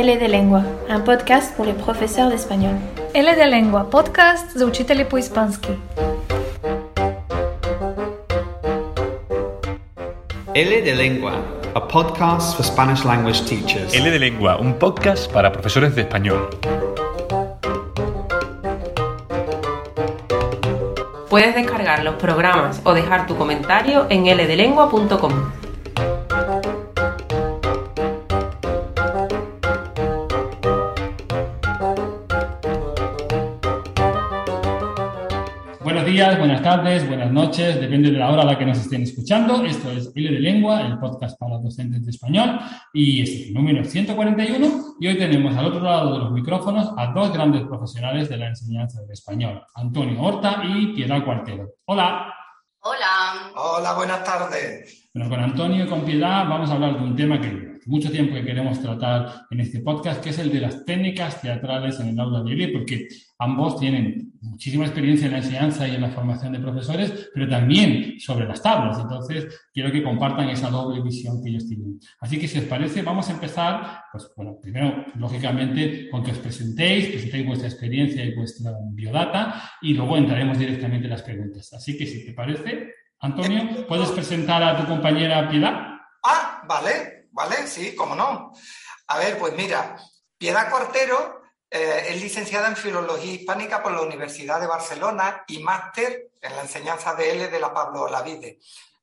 [0.00, 2.74] L de Lengua, un podcast pour les professeurs d'espagnol.
[3.12, 5.72] L de Lengua, podcast za učitelje po hispanski.
[10.54, 11.32] L de Lengua,
[11.74, 13.94] a podcast for Spanish language teachers.
[13.94, 16.48] L de Lengua, un podcast para profesores de español.
[21.28, 25.49] Puedes descargar los programas o dejar tu comentario en ldelengua.com.
[36.20, 39.64] días, buenas tardes, buenas noches, depende de la hora a la que nos estén escuchando.
[39.64, 42.60] Esto es L de Lengua, el podcast para docentes de español,
[42.92, 44.96] y es el número 141.
[45.00, 48.48] Y hoy tenemos al otro lado de los micrófonos a dos grandes profesionales de la
[48.48, 51.70] enseñanza del español, Antonio Horta y Piedad Cuartero.
[51.86, 52.34] Hola.
[52.80, 53.52] Hola.
[53.56, 55.08] Hola, buenas tardes.
[55.14, 58.34] Bueno, con Antonio y con Piedad vamos a hablar de un tema que mucho tiempo
[58.34, 62.20] que queremos tratar en este podcast, que es el de las técnicas teatrales en el
[62.20, 66.52] aula de ILE, porque ambos tienen muchísima experiencia en la enseñanza y en la formación
[66.52, 68.98] de profesores, pero también sobre las tablas.
[68.98, 71.98] Entonces, quiero que compartan esa doble visión que ellos tienen.
[72.20, 76.38] Así que, si os parece, vamos a empezar, pues bueno, primero, lógicamente, con que os
[76.38, 81.72] presentéis, presentéis vuestra experiencia y vuestra biodata, y luego entraremos directamente en las preguntas.
[81.72, 85.98] Así que, si te parece, Antonio, ¿puedes presentar a tu compañera Piedad?
[86.24, 88.52] Ah, vale, vale, sí, cómo no.
[89.08, 89.96] A ver, pues mira,
[90.38, 96.32] Piedad Cuartero eh, es licenciada en Filología Hispánica por la Universidad de Barcelona y máster
[96.40, 98.58] en la enseñanza de L de la Pablo Olavide.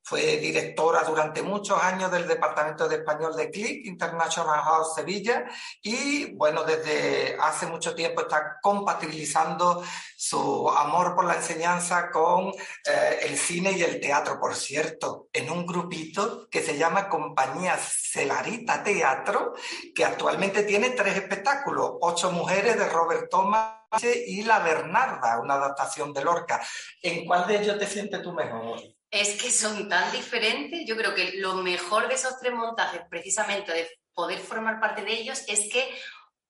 [0.08, 5.44] Fue directora durante muchos años del Departamento de Español de CLIC, International House Sevilla,
[5.82, 9.84] y bueno, desde hace mucho tiempo está compatibilizando
[10.16, 15.50] su amor por la enseñanza con eh, el cine y el teatro, por cierto, en
[15.50, 19.52] un grupito que se llama Compañía Celarita Teatro,
[19.94, 26.14] que actualmente tiene tres espectáculos, Ocho Mujeres de Robert Thomas y La Bernarda, una adaptación
[26.14, 26.62] de Lorca.
[27.02, 28.80] ¿En cuál de ellos te sientes tú mejor?
[29.10, 30.86] Es que son tan diferentes.
[30.86, 35.12] Yo creo que lo mejor de esos tres montajes, precisamente de poder formar parte de
[35.12, 35.88] ellos, es que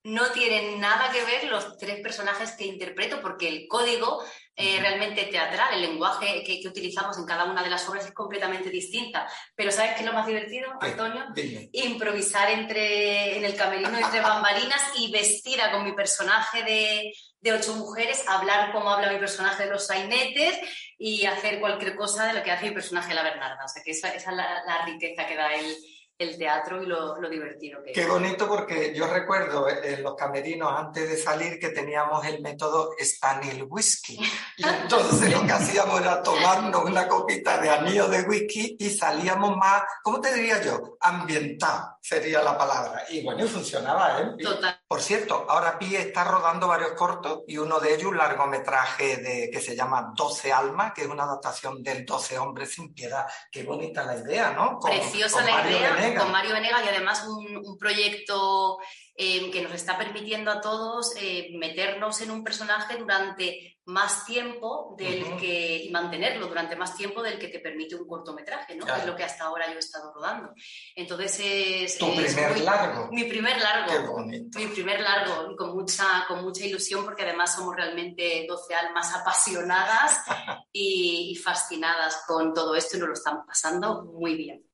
[0.04, 4.24] no tienen nada que ver los tres personajes que interpreto, porque el código
[4.56, 8.12] eh, realmente teatral, el lenguaje que, que, utilizamos en cada una de las obras es
[8.12, 9.28] completamente distinta.
[9.54, 11.26] Pero ¿sabes qué es lo más divertido, Antonio?
[11.34, 11.69] Dime.
[11.72, 17.75] Improvisar entre, en el camerino entre bambalinas y vestida con mi personaje de, de ocho
[17.76, 20.59] mujeres, hablar como habla mi personaje de los sainetes
[20.99, 23.65] y hacer cualquier cosa de lo que hace mi personaje de la Bernarda.
[23.65, 25.76] O sea, que esa, es la, la, riqueza que da el,
[26.19, 28.09] el teatro y lo, lo, divertido que Qué es.
[28.09, 33.65] bonito porque yo recuerdo en los camerinos antes de salir que teníamos el método Stanil
[33.69, 34.19] Whisky.
[34.56, 39.56] Y entonces lo que hacíamos era tomarnos una copita de anillo de whisky y salíamos
[39.56, 40.97] más, ¿cómo te diría yo?
[41.01, 43.05] Ambientado sería la palabra.
[43.11, 44.43] Y bueno, funcionaba, ¿eh?
[44.43, 44.81] Total.
[44.89, 49.50] Por cierto, ahora Pi está rodando varios cortos y uno de ellos un largometraje de,
[49.50, 53.27] que se llama 12 almas, que es una adaptación del 12 hombres sin piedad.
[53.50, 54.79] Qué bonita la idea, ¿no?
[54.79, 56.07] Con, Preciosa con la idea, Venegas.
[56.14, 58.78] Con Mario Venegas y además un, un proyecto
[59.20, 64.94] eh, que nos está permitiendo a todos eh, meternos en un personaje durante más tiempo
[64.96, 65.41] del uh -huh.
[65.41, 68.84] que, y mantenerlo durante más tiempo del que te permite un cortometraje, ¿no?
[68.84, 68.94] Claro.
[68.94, 70.52] Que es lo que hasta ahora yo he estado rodando.
[70.94, 71.98] Entonces es...
[71.98, 73.08] Tu es primer muy, largo.
[73.10, 73.90] Mi primer largo.
[73.90, 74.58] Qué bonito.
[74.58, 80.22] Mi primer largo, con mucha, con mucha ilusión porque además somos realmente 12 almas apasionadas
[80.70, 84.68] y, y fascinadas con todo esto y nos lo estamos pasando muy bien.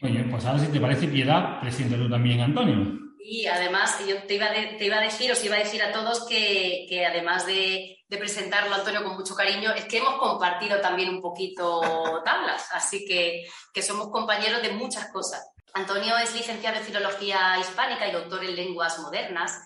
[0.00, 3.04] Muy bien, pues ahora si te parece piedad, preséntalo también, Antonio.
[3.26, 5.92] Y además, yo te iba, de, te iba, a decir, os iba a decir a
[5.92, 10.78] todos que, que además de, de, presentarlo, Antonio, con mucho cariño, es que hemos compartido
[10.80, 11.80] también un poquito
[12.24, 15.42] tablas, así que, que somos compañeros de muchas cosas.
[15.72, 19.58] Antonio es licenciado en Filología Hispánica y doctor en Lenguas Modernas.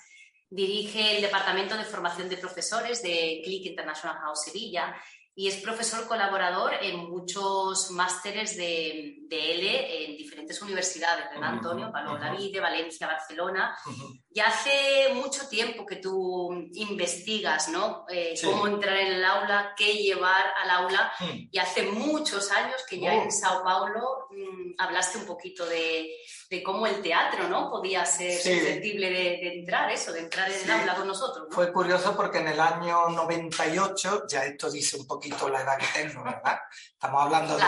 [0.49, 4.95] Dirige el Departamento de Formación de Profesores de CLIC International House Sevilla
[5.39, 11.93] y es profesor colaborador en muchos másteres de, de L en diferentes universidades, ¿verdad, Antonio?
[11.93, 13.79] Palo Davide, Valencia, Barcelona.
[13.87, 14.23] Uh -huh.
[14.39, 18.07] Y hace mucho tiempo que tú investigas, ¿no?
[18.09, 18.47] Eh, sí.
[18.47, 21.13] Cómo entrar en el aula, qué llevar al aula.
[21.19, 21.49] -huh.
[21.51, 23.25] Y hace muchos años que ya -huh.
[23.25, 26.15] en Sao Paulo mmm, hablaste un poquito de,
[26.51, 27.69] de, cómo el teatro, ¿no?
[27.69, 28.61] Podía ser sí.
[28.61, 30.65] susceptible de, de, entrar, eso, de entrar en sí.
[30.67, 31.49] el aula con nosotros.
[31.49, 31.55] ¿no?
[31.57, 36.01] Fue curioso porque en el año 98, ya esto dice un poquito la edad que
[36.01, 36.61] tengo, ¿verdad?
[36.93, 37.67] Estamos hablando del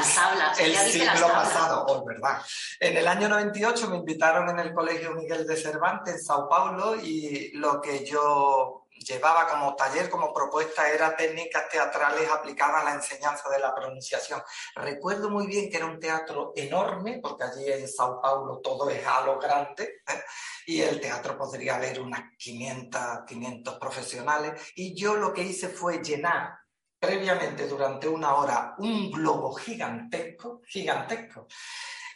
[0.70, 2.40] el siglo pasado, oh, ¿verdad?
[2.78, 6.59] En el año 98 me invitaron en el Colegio Miguel de Cervantes en Sao Paulo
[7.02, 12.94] y lo que yo llevaba como taller, como propuesta, era técnicas teatrales aplicadas a la
[12.94, 14.42] enseñanza de la pronunciación.
[14.74, 19.06] Recuerdo muy bien que era un teatro enorme, porque allí en Sao Paulo todo es
[19.06, 20.22] a grande, ¿eh?
[20.66, 24.72] y el teatro podría haber unas 500, 500 profesionales.
[24.74, 26.58] Y yo lo que hice fue llenar
[26.98, 31.46] previamente durante una hora un globo gigantesco, gigantesco.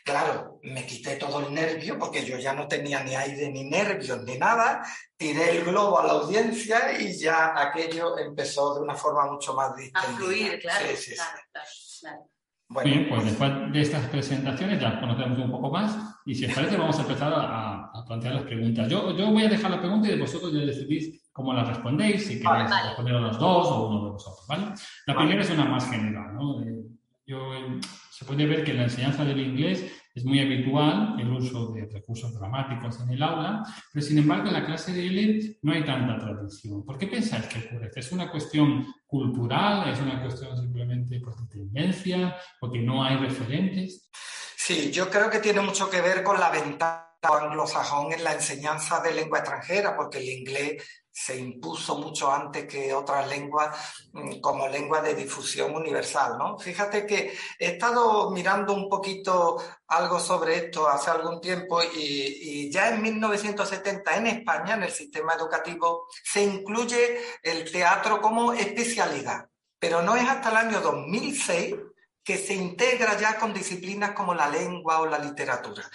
[0.05, 4.23] Claro, me quité todo el nervio porque yo ya no tenía ni aire ni nervios
[4.25, 4.83] ni nada,
[5.17, 9.75] tiré el globo a la audiencia y ya aquello empezó de una forma mucho más
[9.75, 10.13] distendida.
[10.13, 10.87] A fluir, claro.
[10.91, 11.51] Sí, sí, claro, sí.
[11.51, 11.67] claro,
[12.03, 12.31] claro.
[12.69, 15.97] Bueno, Bien, pues después de estas presentaciones ya conocemos un poco más
[16.27, 18.89] y si os parece vamos a empezar a, a plantear las preguntas.
[18.89, 22.41] Yo, yo voy a dejar la pregunta y vosotros ya decidís cómo la respondéis, si
[22.43, 22.89] queréis Vale.
[22.89, 24.67] responder a los dos o uno de vosotros, ¿vale?
[25.07, 25.27] La Vale.
[25.29, 26.63] primera es una más general, ¿no?
[26.63, 26.85] Eh,
[27.27, 27.81] yo, eh,
[28.11, 29.85] se puede ver que en la enseñanza del inglés
[30.15, 33.63] es muy habitual el uso de recursos dramáticos en el aula,
[33.93, 36.85] pero sin embargo en la clase de L no hay tanta tradición.
[36.85, 37.91] ¿Por qué pensáis que ocurre?
[37.95, 39.89] ¿Es una cuestión cultural?
[39.93, 42.37] ¿Es una cuestión simplemente por tendencia?
[42.61, 44.09] ¿Porque no hay referentes?
[44.57, 49.01] Sí, yo creo que tiene mucho que ver con la ventaja anglosajón en la enseñanza
[49.01, 53.77] de lengua extranjera, porque el inglés se impuso mucho antes que otras lenguas
[54.13, 56.59] mm, como lengua de difusión universal, ¿no?
[56.59, 62.71] Fíjate que he estado mirando un poquito algo sobre esto hace algún tiempo y, y
[62.71, 69.49] ya en 1970 en España, en el sistema educativo, se incluye el teatro como especialidad,
[69.79, 71.77] pero no es hasta el año 2006
[72.25, 75.89] que se integra ya con disciplinas como la lengua o la literatura.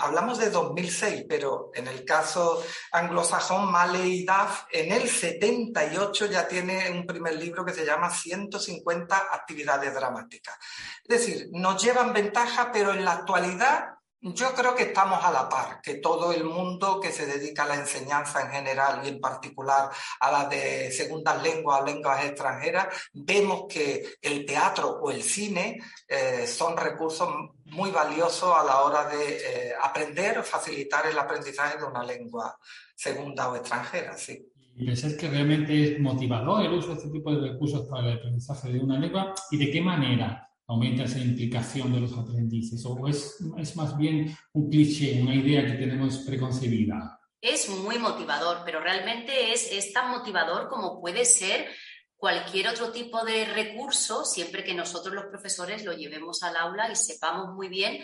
[0.00, 6.48] Hablamos de 2006, pero en el caso anglosajón, Maley y Duff, en el 78 ya
[6.48, 10.56] tiene un primer libro que se llama 150 actividades dramáticas.
[11.04, 15.48] Es decir, nos llevan ventaja, pero en la actualidad yo creo que estamos a la
[15.48, 19.20] par, que todo el mundo que se dedica a la enseñanza en general y en
[19.20, 19.90] particular
[20.20, 26.46] a la de segundas lenguas lenguas extranjeras, vemos que el teatro o el cine eh,
[26.46, 27.28] son recursos
[27.64, 32.58] muy valiosos a la hora de eh, aprender facilitar el aprendizaje de una lengua
[32.94, 34.16] segunda o extranjera.
[34.18, 34.46] Sí.
[34.76, 38.18] ¿Y pensáis que realmente es motivador el uso de este tipo de recursos para el
[38.18, 39.34] aprendizaje de una lengua?
[39.50, 42.84] ¿Y de qué manera aumenta esa implicación de los aprendices?
[42.86, 47.20] ¿O es, es más bien un cliché, una idea que tenemos preconcebida?
[47.40, 51.66] Es muy motivador, pero realmente es, es tan motivador como puede ser
[52.14, 56.94] cualquier otro tipo de recurso, siempre que nosotros los profesores lo llevemos al aula y
[56.94, 57.98] sepamos muy bien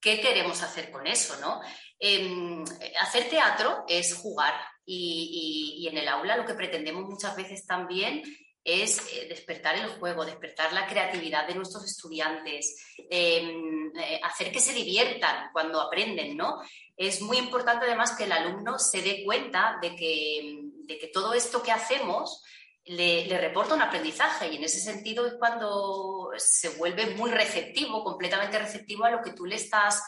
[0.00, 1.60] qué queremos hacer con eso, ¿no?
[1.98, 2.62] Eh,
[3.00, 7.64] hacer teatro es jugar y, y, y, en el aula lo que pretendemos muchas veces
[7.66, 8.22] también
[8.64, 14.72] es eh, despertar el juego, despertar la creatividad de nuestros estudiantes, eh, hacer que se
[14.72, 16.62] diviertan cuando aprenden, ¿no?
[16.96, 21.34] Es muy importante además que el alumno se dé cuenta de que, de que todo
[21.34, 22.42] esto que hacemos
[22.86, 28.58] le, reporta un aprendizaje y en ese sentido es cuando se vuelve muy receptivo, completamente
[28.58, 30.02] receptivo a lo que tú le estás,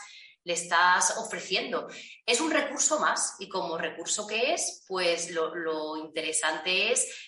[0.44, 1.88] le estás ofreciendo.
[2.24, 7.25] Es un recurso más y como recurso que es, pues lo, interesante es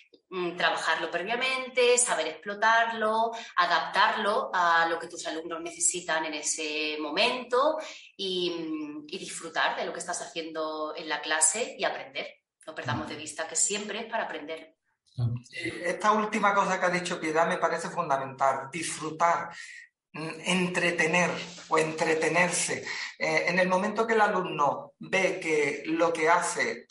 [0.57, 7.79] trabajarlo previamente, saber explotarlo, adaptarlo a lo que tus alumnos necesitan en ese momento
[8.17, 12.27] y, y disfrutar de lo que estás haciendo en la clase y aprender.
[12.67, 14.75] No perdamos de vista que siempre es para aprender.
[15.85, 19.51] Esta última cosa que ha dicho Piedad me parece fundamental, disfrutar,
[20.13, 21.31] entretener
[21.69, 22.85] o entretenerse.
[23.19, 26.87] Eh, en el momento que el alumno ve que lo que hace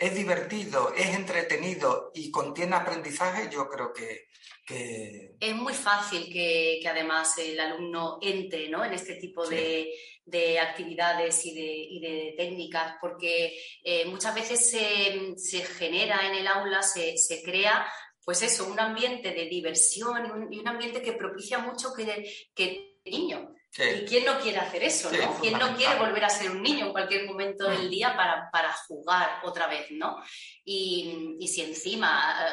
[0.00, 4.28] es divertido, es entretenido y contiene aprendizaje, yo creo que,
[4.66, 5.36] que...
[5.38, 8.82] Es muy fácil que, que, además el alumno entre ¿no?
[8.82, 9.54] en este tipo sí.
[9.54, 16.26] de, de, actividades y de, y de, técnicas, porque eh, muchas veces se, se, genera
[16.26, 17.86] en el aula, se, se crea
[18.24, 22.24] pues eso, un ambiente de diversión y un, y un ambiente que propicia mucho que,
[22.54, 23.54] que niño.
[23.72, 23.84] Sí.
[23.84, 25.38] ¿Y quién no quiere hacer eso, sí, no?
[25.40, 28.72] ¿Quién no quiere volver a ser un niño en cualquier momento del día para, para
[28.72, 30.16] jugar otra vez, no?
[30.64, 32.44] Y, y, si encima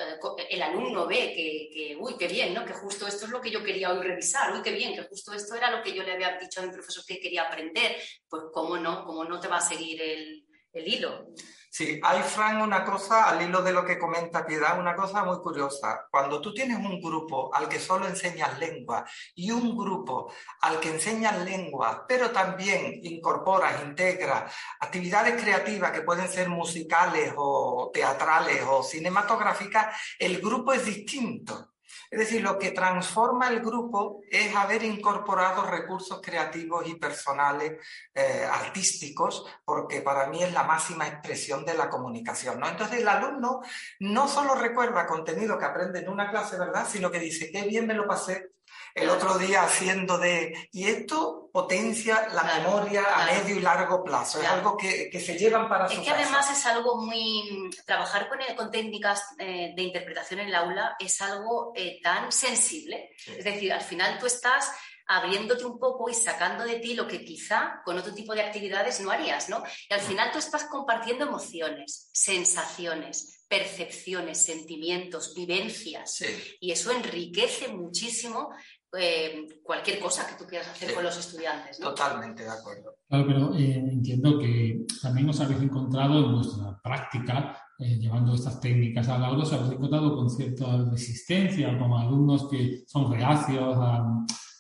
[0.48, 2.64] el alumno ve que, que, uy, qué bien, ¿no?
[2.64, 5.34] Que justo esto es lo que yo quería hoy revisar, uy, qué bien, que justo
[5.34, 7.98] esto era lo que yo le había dicho a mi profesor que quería aprender,
[8.30, 10.47] pues cómo no, cómo no te va a seguir el,
[10.78, 11.28] el hilo.
[11.70, 15.38] Sí, hay, Fran, una cosa, al hilo de lo que comenta Piedad, una cosa muy
[15.42, 16.08] curiosa.
[16.10, 19.06] Cuando tú tienes un grupo al que solo enseñas lengua
[19.36, 26.28] y un grupo al que enseñas lengua, pero también incorporas, integras actividades creativas que pueden
[26.30, 31.74] ser musicales o teatrales o cinematográficas, el grupo es distinto.
[32.10, 38.48] Es decir, lo que transforma el grupo es haber incorporado recursos creativos y personales, eh,
[38.50, 42.60] artísticos, porque para mí es la máxima expresión de la comunicación.
[42.60, 42.68] ¿no?
[42.68, 43.62] Entonces el alumno
[44.00, 46.88] no solo recuerda contenido que aprende en una clase, ¿verdad?
[46.90, 48.57] Sino que dice, qué bien me lo pasé
[48.98, 50.70] el otro día haciendo de...
[50.72, 55.70] Y esto potencia la memoria a medio y largo plazo, es algo que, se llevan
[55.70, 57.70] para Es que además es algo muy...
[57.86, 63.12] Trabajar con, con técnicas eh, de interpretación en el aula es algo eh, tan sensible.
[63.26, 64.72] Es decir, al final tú estás
[65.08, 69.00] abriéndote un poco y sacando de ti lo que quizá con otro tipo de actividades
[69.00, 69.64] no harías, ¿no?
[69.90, 76.22] Y al final tú estás compartiendo emociones, sensaciones, percepciones, sentimientos, vivencias.
[76.60, 78.50] Y eso enriquece muchísimo
[78.98, 81.80] eh, cualquier cosa que tú quieras hacer con los estudiantes.
[81.80, 82.96] Totalmente de acuerdo.
[83.08, 88.60] Claro, pero eh, entiendo que también os habéis encontrado en vuestra práctica, eh, llevando estas
[88.60, 94.06] técnicas al aula, os habéis encontrado con cierta resistencia, como alumnos que son reacios a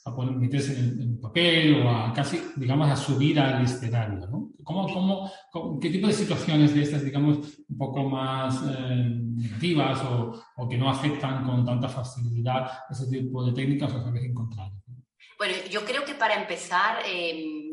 [0.07, 4.51] a poner, meterse en, papel o a casi, digamos, a subir al escenario, ¿no?
[4.63, 7.37] ¿Cómo, cómo, qué tipo de situaciones de estas, digamos,
[7.69, 13.45] un poco más eh, negativas o, o, que no afectan con tanta facilidad ese tipo
[13.45, 14.71] de técnicas os habéis encontrado?
[15.37, 16.99] Bueno, yo creo que para empezar...
[17.05, 17.63] Eh,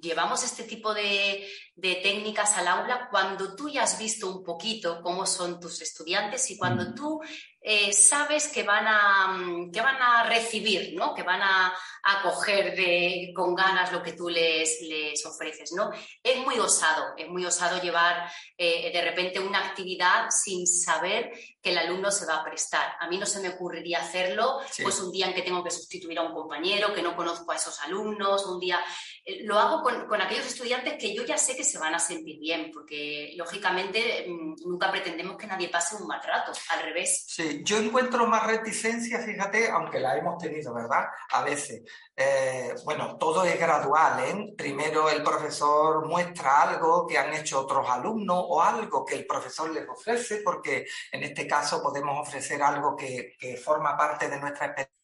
[0.00, 1.46] llevamos este tipo de,
[1.80, 6.50] de, técnicas al aula cuando tú ya has visto un poquito cómo son tus estudiantes
[6.50, 6.94] y cuando mm.
[6.94, 7.20] tú
[7.62, 11.14] eh, sabes que van, a, mm, que van a recibir, ¿no?
[11.14, 15.72] que van a acoger de, con ganas lo que tú les, les ofreces.
[15.72, 15.90] ¿no?
[16.22, 21.70] Es muy osado, es muy osado llevar eh, de repente una actividad sin saber que
[21.70, 22.96] el alumno se va a prestar.
[22.98, 26.18] A mí no se me ocurriría hacerlo pues un día en que tengo que sustituir
[26.18, 28.82] a un compañero, que no conozco a esos alumnos, un día...
[29.22, 31.98] Eh, lo hago con, con aquellos estudiantes que yo ya sé que se van a
[31.98, 37.24] sentir bien, porque lógicamente mm, nunca pretendemos que nadie pase un mal rato, al revés.
[37.28, 41.06] Sí, yo encuentro más reticencia, fíjate, aunque la hemos tenido, ¿verdad?
[41.32, 41.82] A veces.
[42.16, 44.54] Eh, bueno, todo es gradual, ¿eh?
[44.56, 49.70] Primero el profesor muestra algo que han hecho otros alumnos o algo que el profesor
[49.70, 54.66] les ofrece, porque en este caso podemos ofrecer algo que, que forma parte de nuestra
[54.66, 54.99] experiencia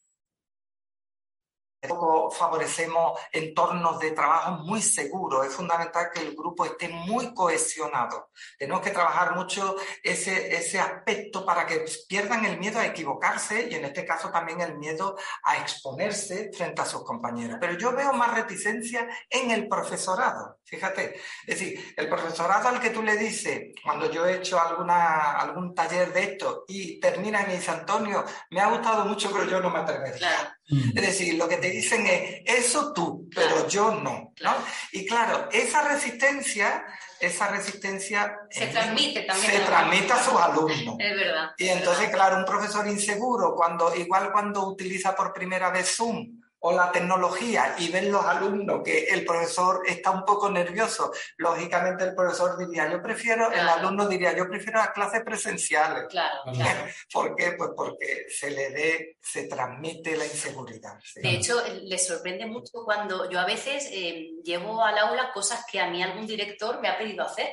[1.79, 5.45] Tampoco favorecemos entornos de trabajo muy seguros.
[5.45, 8.31] Es fundamental que el grupo esté muy cohesionado.
[8.57, 13.75] Tenemos que trabajar mucho ese, ese aspecto para que pierdan el miedo a equivocarse y
[13.75, 17.57] en este caso también el miedo a exponerse frente a sus compañeros.
[17.59, 20.59] Pero yo veo más reticencia en el profesorado.
[20.63, 21.15] Fíjate,
[21.45, 25.73] es decir, el profesorado al que tú le dices, cuando yo he hecho alguna, algún
[25.73, 29.69] taller de esto y termina y dice, Antonio, me ha gustado mucho, pero yo no
[29.69, 30.56] me atrevería.
[30.69, 30.97] Mm.
[30.97, 34.55] Es decir, lo que te dicen es, eso tú, pero yo no, no.
[34.91, 36.85] Y claro, esa resistencia,
[37.19, 38.37] esa resistencia...
[38.49, 39.51] Se transmite también.
[39.51, 40.95] Se transmite a sus alumnos.
[40.99, 41.51] Es verdad.
[41.57, 46.71] Y entonces, claro, un profesor inseguro, cuando, igual cuando utiliza por primera vez Zoom, o
[46.71, 52.15] la tecnología y ven los alumnos que el profesor está un poco nervioso, lógicamente el
[52.15, 56.05] profesor diría, yo prefiero, el alumno diría, yo prefiero las clases presenciales.
[56.09, 56.85] Claro, claro.
[57.11, 57.51] ¿Por qué?
[57.51, 60.97] Pues porque se le dé, se transmite la inseguridad.
[61.15, 65.79] De hecho, les sorprende mucho cuando yo a veces eh, llevo al aula cosas que
[65.79, 67.49] a mí algún director me ha pedido hacer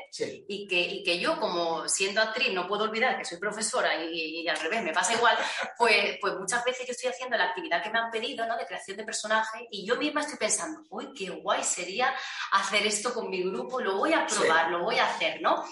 [0.49, 4.43] y, que, y que yo, como siendo actriz, no puedo olvidar que soy profesora y,
[4.43, 5.37] y, al revés, me pasa igual,
[5.77, 8.57] pues, pues muchas veces yo estoy haciendo la actividad que me han pedido, ¿no?
[8.57, 12.15] De creación de personaje y yo misma estoy pensando, uy, qué guay sería
[12.53, 15.65] hacer esto con mi grupo, lo voy a probar, lo voy a hacer, ¿no?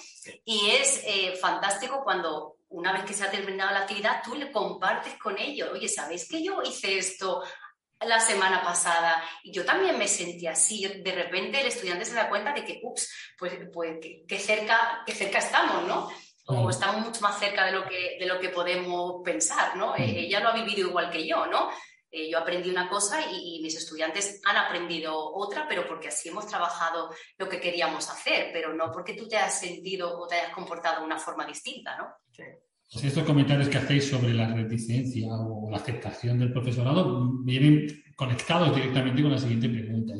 [0.44, 4.50] Y es eh, fantástico cuando una vez que se ha terminado la actividad, tú le
[4.50, 7.42] compartes con ellos, oye, ¿sabéis que yo hice esto
[8.06, 10.86] la semana pasada y yo también me sentí así.
[10.86, 15.14] De repente el estudiante se da cuenta de que, ups, pues, pues que, cerca, que
[15.14, 16.10] cerca estamos, ¿no?
[16.46, 19.94] O estamos mucho más cerca de lo que, de lo que podemos pensar, ¿no?
[19.96, 21.70] ella lo ha vivido igual que yo, ¿no?
[22.14, 26.46] Eh, yo aprendí una cosa y, mis estudiantes han aprendido otra, pero porque así hemos
[26.46, 30.52] trabajado lo que queríamos hacer, pero no porque tú te has sentido o te hayas
[30.52, 32.08] comportado de una forma distinta, ¿no?
[32.30, 33.06] Sí.
[33.06, 39.22] estos comentarios que hacéis sobre la reticencia o la aceptación del profesorado vienen conectados directamente
[39.22, 40.12] con la siguiente pregunta.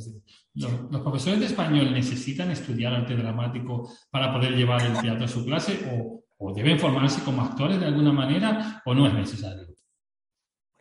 [0.54, 5.28] ¿los, ¿los, profesores de español necesitan estudiar arte dramático para poder llevar el teatro a
[5.28, 9.62] su clase o, o deben formarse como actores de alguna manera o no es necesario?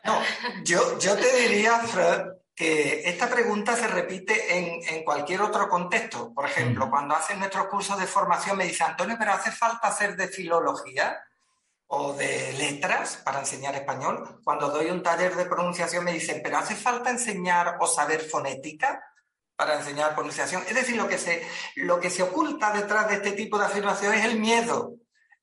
[0.03, 0.20] No,
[0.63, 2.22] yo, yo te diría, Fred,
[2.55, 6.34] que esta pregunta se repite en, en, cualquier otro contexto.
[6.34, 6.89] Por ejemplo, mm.
[6.89, 11.20] cuando hacen nuestros cursos de formación me dice, Antonio, pero hace falta hacer de filología
[11.93, 14.39] o de letras para enseñar español.
[14.43, 19.03] Cuando doy un taller de pronunciación me dicen, pero hace falta enseñar o saber fonética
[19.58, 20.63] para enseñar pronunciación.
[20.67, 24.13] Es decir, lo que se, lo que se oculta detrás de este tipo de afirmación
[24.13, 24.93] es el miedo.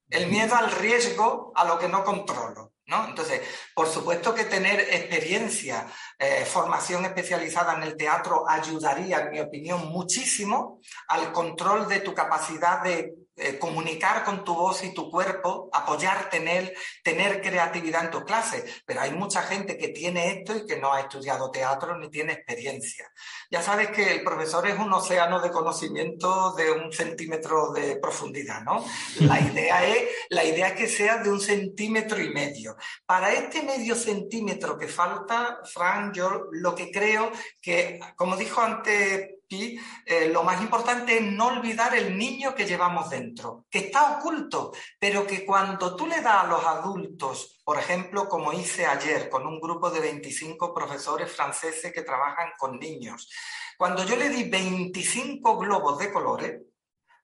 [0.09, 2.73] El miedo al riesgo, a lo que no controlo.
[2.88, 3.42] Entonces,
[3.75, 5.87] por supuesto que tener experiencia,
[6.18, 12.14] eh, formación especializada en el teatro ayudaría, en mi opinión, muchísimo al control de tu
[12.14, 18.04] capacidad de, eh, comunicar con tu voz y tu cuerpo, apoyarte en él, tener creatividad
[18.04, 18.83] en tus clases.
[18.85, 22.33] Pero hay mucha gente que tiene esto y que no ha estudiado teatro ni tiene
[22.33, 23.11] experiencia.
[23.50, 28.62] Ya sabes que el profesor es un océano de conocimiento de un centímetro de profundidad,
[28.62, 28.85] ¿no?
[29.21, 32.76] La idea es, la idea es que sea de un centímetro y medio.
[33.07, 37.30] Para este medio centímetro que falta, Frank, yo lo que creo
[37.61, 42.67] que, como dijo antes y eh, lo más importante es no olvidar el niño que
[42.67, 47.78] llevamos dentro, que está oculto, pero que cuando tú le das a los adultos, por
[47.78, 53.31] ejemplo, como hice ayer con un grupo de 25 profesores franceses que trabajan con niños,
[53.78, 56.62] cuando yo le di 25 globos de colores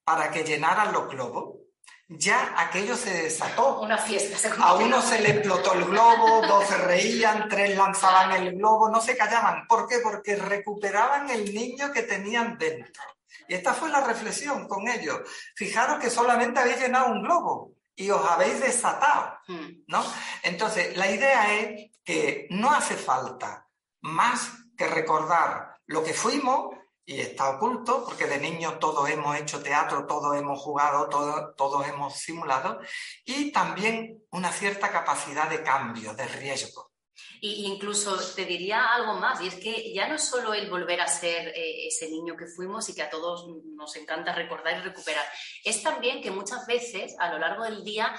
[0.02, 1.63] para que llenaran los globos,
[2.08, 3.80] ya aquello se desató.
[3.80, 4.36] Una fiesta.
[4.60, 9.00] a uno se le explotó el globo, dos se reían, tres lanzaban el globo, no
[9.00, 9.66] se callaban.
[9.66, 9.98] ¿Por qué?
[10.02, 13.02] Porque recuperaban el niño que tenían dentro.
[13.48, 15.20] Y esta fue la reflexión con ellos.
[15.54, 19.84] Fijaros que solamente habéis llenado un globo y os habéis desatado, hmm.
[19.86, 20.04] ¿no?
[20.42, 23.68] Entonces, la idea es que no hace falta
[24.02, 29.62] más que recordar lo que fuimos y está oculto porque de niños todos hemos hecho
[29.62, 32.80] teatro, todos hemos jugado, todos, todos hemos simulado
[33.24, 36.92] y también una cierta capacidad de cambio, de riesgo.
[37.40, 41.00] Y incluso te diría algo más, y es que ya no es solo el volver
[41.00, 43.46] a ser eh, ese niño que fuimos y que a todos
[43.76, 45.24] nos encanta recordar y recuperar,
[45.62, 48.14] es también que muchas veces a lo largo del día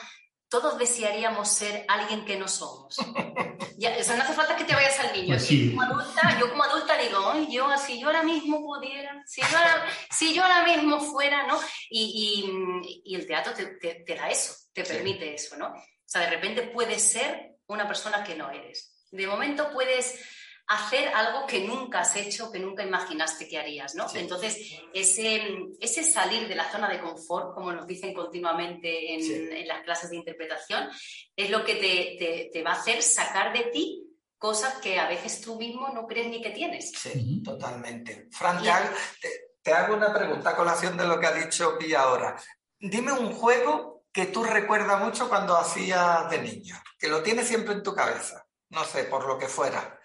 [0.56, 2.96] todos desearíamos ser alguien que no somos.
[3.78, 5.36] Ya, no hace falta que te vayas al niño.
[5.36, 10.34] Pues yo, como adulta, digo, yo, si yo ahora mismo pudiera, si yo ahora, si
[10.34, 11.60] yo ahora mismo fuera, ¿no?
[11.90, 13.66] Y, y, el teatro te,
[14.06, 15.68] te, da eso, te permite eso, ¿no?
[15.68, 15.74] O
[16.06, 18.96] sea, de repente puedes ser una persona que no eres.
[19.12, 20.22] De momento puedes
[20.68, 24.08] hacer algo que nunca has hecho, que nunca imaginaste que harías, ¿no?
[24.16, 25.42] Entonces, ese,
[25.80, 30.18] ese salir de la zona de confort, como nos dicen continuamente en, las clases de
[30.18, 30.90] interpretación,
[31.36, 34.02] es lo que te, te, va a hacer sacar de ti
[34.38, 36.92] cosas que a veces tú mismo no crees ni que tienes.
[36.92, 38.28] Sí, totalmente.
[38.32, 39.30] Fran, te,
[39.62, 42.36] te, hago una pregunta a colación de lo que ha dicho Pia ahora.
[42.80, 47.74] Dime un juego que tú recuerdas mucho cuando hacías de niño, que lo tienes siempre
[47.74, 50.00] en tu cabeza, no sé, por lo que fuera.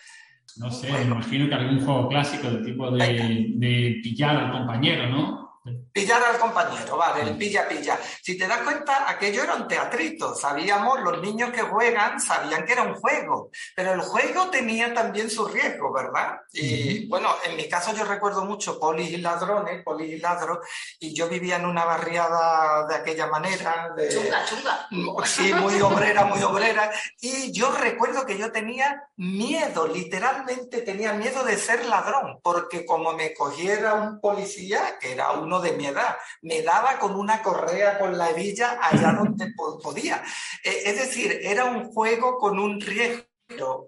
[0.56, 5.08] No sé, me imagino que algún juego clásico del tipo de, de pillar al compañero,
[5.08, 5.60] ¿no?
[5.92, 7.98] Pillar al compañero, vale, el pilla-pilla.
[8.22, 10.34] Si te das cuenta, aquello era un teatrito.
[10.34, 15.28] Sabíamos, los niños que juegan sabían que era un juego, pero el juego tenía también
[15.28, 16.38] su riesgo, ¿verdad?
[16.52, 20.58] Y bueno, en mi caso yo recuerdo mucho polis y ladrones, polis y ladros,
[20.98, 23.92] y yo vivía en una barriada de aquella manera.
[23.96, 24.88] De, chunga, chunga.
[25.26, 26.90] Sí, muy obrera, muy obrera.
[27.20, 33.12] Y yo recuerdo que yo tenía miedo, literalmente tenía miedo de ser ladrón, porque como
[33.12, 36.16] me cogiera un policía, que era un de mi edad.
[36.42, 40.22] Me daba con una correa con la hebilla allá donde podía.
[40.62, 43.24] Eh, es decir, era un juego con un riesgo.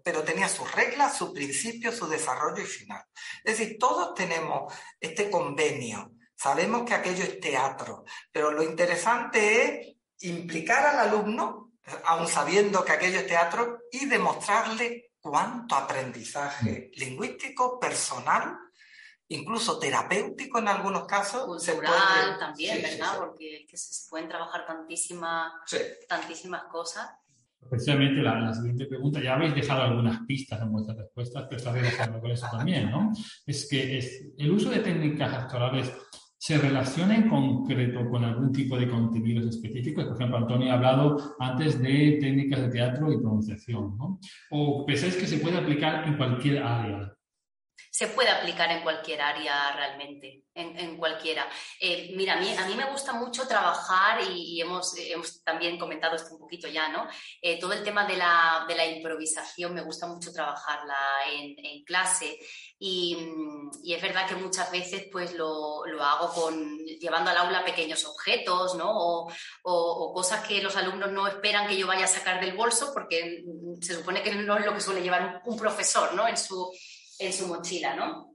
[0.02, 3.00] Pero, tenía sus reglas, su principio, su desarrollo y final.
[3.44, 9.96] Es decir, todos tenemos este convenio, sabemos que aquello es teatro, pero lo interesante es
[10.28, 11.74] implicar al alumno,
[12.06, 18.58] aun sabiendo que aquello es teatro, y demostrarle cuánto aprendizaje lingüístico, personal,
[19.32, 21.44] incluso terapéutico en algunos casos.
[21.46, 23.18] Cultural también, ¿verdad?
[23.18, 25.52] Porque se pueden trabajar tantísimas,
[26.08, 27.10] tantísimas cosas.
[27.68, 32.20] Precisamente la, siguiente pregunta, ya habéis dejado algunas pistas en vuestras respuestas, pero está relacionado
[32.20, 33.12] con eso también, ¿no?
[33.46, 35.92] Es que es, el uso de técnicas actorales
[36.36, 40.06] se relaciona en concreto con algún tipo de contenidos específicos.
[40.06, 44.18] Por ejemplo, Antonio ha hablado antes de técnicas de teatro y pronunciación, ¿no?
[44.50, 47.16] ¿O pensáis que se puede aplicar en cualquier área?
[47.90, 51.48] Se puede aplicar en cualquier área realmente, en, cualquiera.
[51.80, 56.16] Eh, mira, a mí, a mí me gusta mucho trabajar y, hemos, hemos, también comentado
[56.16, 57.06] esto un poquito ya, ¿no?
[57.40, 60.96] Eh, todo el tema de la, de la, improvisación me gusta mucho trabajarla
[61.30, 62.38] en, en clase
[62.78, 63.16] y,
[63.84, 68.74] es verdad que muchas veces pues lo, lo, hago con, llevando al aula pequeños objetos,
[68.74, 68.90] ¿no?
[68.90, 72.92] O, o, cosas que los alumnos no esperan que yo vaya a sacar del bolso
[72.92, 73.44] porque
[73.80, 76.26] se supone que no es lo que suele llevar un, un profesor, ¿no?
[76.26, 76.72] En su
[77.18, 78.32] en su mochila, ¿no?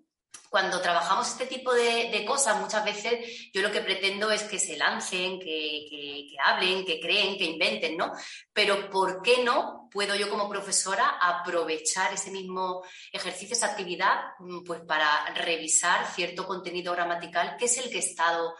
[0.49, 4.77] Cuando trabajamos este tipo de, cosas, muchas veces yo lo que pretendo es que se
[4.77, 8.13] lancen, que, hablen, que creen, que inventen, ¿no?
[8.53, 14.63] Pero ¿por qué no puedo yo como profesora aprovechar ese mismo ejercicio, esa actividad, mm,
[14.63, 18.55] pues para revisar cierto contenido gramatical que es el que he estado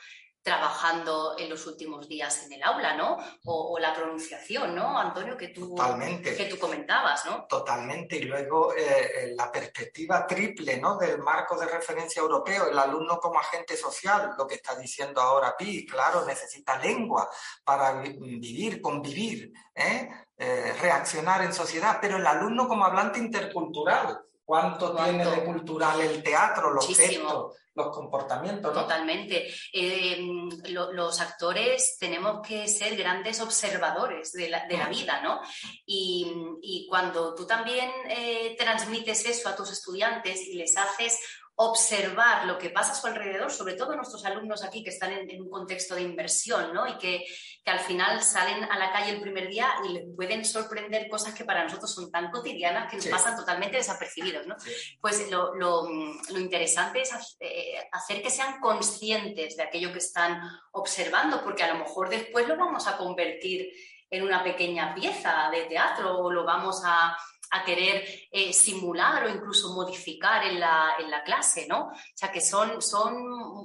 [0.48, 3.18] trabajando en los últimos días en el aula, ¿no?
[3.44, 5.36] O, la pronunciación, ¿no, Antonio?
[5.36, 6.38] Que tú, Totalmente.
[6.38, 7.46] Que tú comentabas, ¿no?
[7.50, 8.16] Totalmente.
[8.16, 10.98] Y luego eh, la perspectiva triple, ¿no?
[10.98, 15.54] Del marco de referencia europeo, el alumno como agente social, lo que está diciendo ahora
[15.58, 17.30] Pi, claro, necesita lengua
[17.66, 20.10] para vivir, convivir, ¿eh?
[20.38, 26.24] Eh, reaccionar en sociedad, pero el alumno como hablante intercultural, ¿Cuánto, tiene de cultural el
[26.24, 28.74] teatro, los gestos, los comportamientos?
[28.74, 29.46] Totalmente.
[29.74, 30.26] Eh,
[30.70, 35.42] los actores tenemos que ser grandes observadores de la, de la vida, ¿no?
[35.86, 36.32] Y,
[36.62, 41.20] y, cuando tú también eh, transmites eso a tus estudiantes y les haces
[41.60, 45.42] observar lo que pasa a su alrededor, sobre todo nuestros alumnos aquí que están en,
[45.42, 46.88] un contexto de inversión, ¿no?
[46.88, 47.26] Y que,
[47.64, 51.34] que, al final salen a la calle el primer día y les pueden sorprender cosas
[51.34, 54.56] que para nosotros son tan cotidianas que nos pasan totalmente desapercibidos, ¿no?
[55.02, 55.90] Pues lo, lo,
[56.30, 60.40] lo, interesante es eh, hacer que sean conscientes de aquello que están
[60.74, 63.72] observando, porque a lo mejor después lo vamos a convertir
[64.12, 67.18] en una pequeña pieza de teatro o lo vamos a
[67.52, 71.88] a querer eh, simular o incluso modificar en la, en la, clase, ¿no?
[71.88, 73.16] O sea, que son, son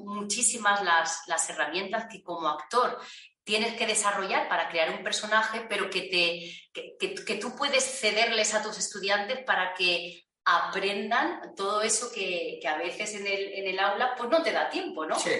[0.04, 2.98] muchísimas las, las herramientas que como actor
[3.44, 8.54] tienes que desarrollar para crear un personaje, pero que, te, que, que, tú puedes cederles
[8.54, 13.66] a tus estudiantes para que aprendan todo eso que, que, a veces en el, en
[13.68, 15.18] el aula pues no te da tiempo, ¿no?
[15.18, 15.30] Sí.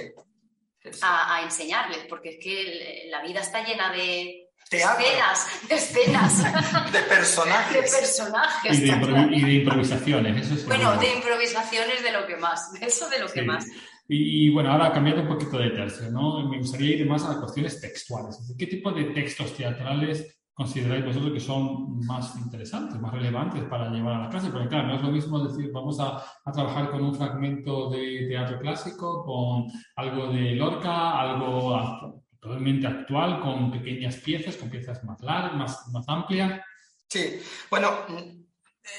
[1.01, 4.42] A, a, enseñarles, porque es que la vida está llena de,
[4.79, 6.93] Escenas, de escenas.
[6.93, 7.93] De personajes.
[7.93, 8.79] De personajes.
[8.79, 10.51] Y de, improvisaciones.
[10.51, 12.73] Eso bueno, de improvisaciones de lo que más.
[12.81, 13.67] Eso de lo que más.
[14.09, 16.47] Y, bueno, ahora cambiando un poquito de tercio, ¿no?
[16.49, 18.55] Me gustaría ir más a cuestiones textuales.
[18.59, 24.17] ¿Qué tipo de textos teatrales consideráis vosotros que son más interesantes, más relevantes para llevar
[24.17, 24.51] a la clase?
[24.51, 28.27] Porque claro, no es lo mismo decir, vamos a, a trabajar con un fragmento de
[28.29, 35.21] teatro clásico, con algo de Lorca, algo totalmente actual, con pequeñas piezas, con piezas más
[35.21, 36.61] largas, más, más amplias.
[37.09, 38.05] Sí, bueno,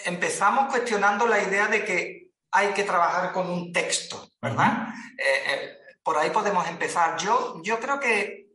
[0.06, 4.88] empezamos cuestionando la idea de que hay que trabajar con un texto, ¿verdad?
[5.18, 7.18] Eh, eh, por ahí podemos empezar.
[7.18, 8.54] Yo, yo creo que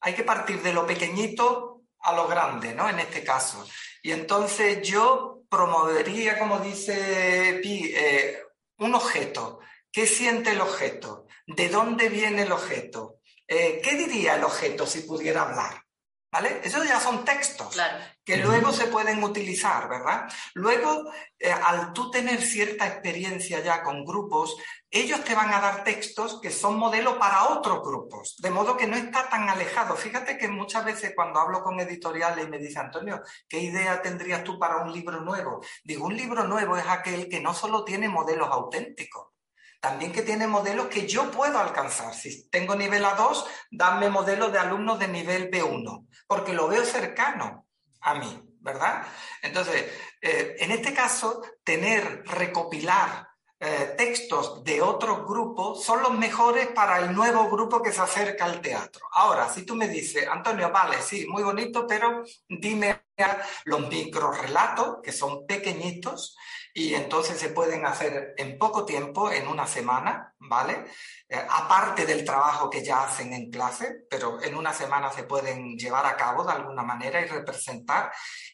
[0.00, 2.88] hay que partir de lo pequeñito a lo grande, ¿no?
[2.88, 3.66] En este caso.
[4.02, 8.38] Y entonces yo promovería, como dice Pi, eh,
[8.78, 9.58] un objeto.
[9.90, 11.26] ¿Qué siente el objeto?
[11.44, 13.17] ¿De dónde viene el objeto?
[13.48, 15.82] Eh, ¿qué diría el objeto si pudiera hablar?
[16.30, 16.60] ¿Vale?
[16.62, 17.74] Esos ya son textos
[18.22, 20.28] que luego se pueden utilizar, ¿verdad?
[20.52, 24.54] Luego, eh, al tú tener cierta experiencia ya con grupos,
[24.90, 28.86] ellos te van a dar textos que son modelos para otros grupos, de modo que
[28.86, 29.96] no está tan alejado.
[29.96, 34.44] Fíjate que muchas veces cuando hablo con editoriales y me dice, Antonio, ¿qué idea tendrías
[34.44, 35.62] tú para un libro nuevo?
[35.82, 39.28] Digo, un libro nuevo es aquel que no solo tiene modelos auténticos,
[39.80, 42.14] también que tiene modelos que yo puedo alcanzar.
[42.14, 47.66] Si tengo nivel A2, dame modelos de alumnos de nivel B1, porque lo veo cercano
[48.00, 49.06] a mí, ¿verdad?
[49.42, 49.86] Entonces,
[50.20, 53.28] eh, en este caso, tener, recopilar
[53.60, 58.44] eh, textos de otros grupos son los mejores para el nuevo grupo que se acerca
[58.44, 59.06] al teatro.
[59.12, 63.02] Ahora, si tú me dices, Antonio, vale, sí, muy bonito, pero dime
[63.64, 66.36] los microrelatos, que son pequeñitos,
[66.78, 70.86] y entonces se pueden hacer en poco tiempo, en una semana, ¿vale?
[71.28, 75.76] Eh, aparte del trabajo que ya hacen en clase, pero en una semana se pueden
[75.76, 78.12] llevar a cabo de alguna manera y representar.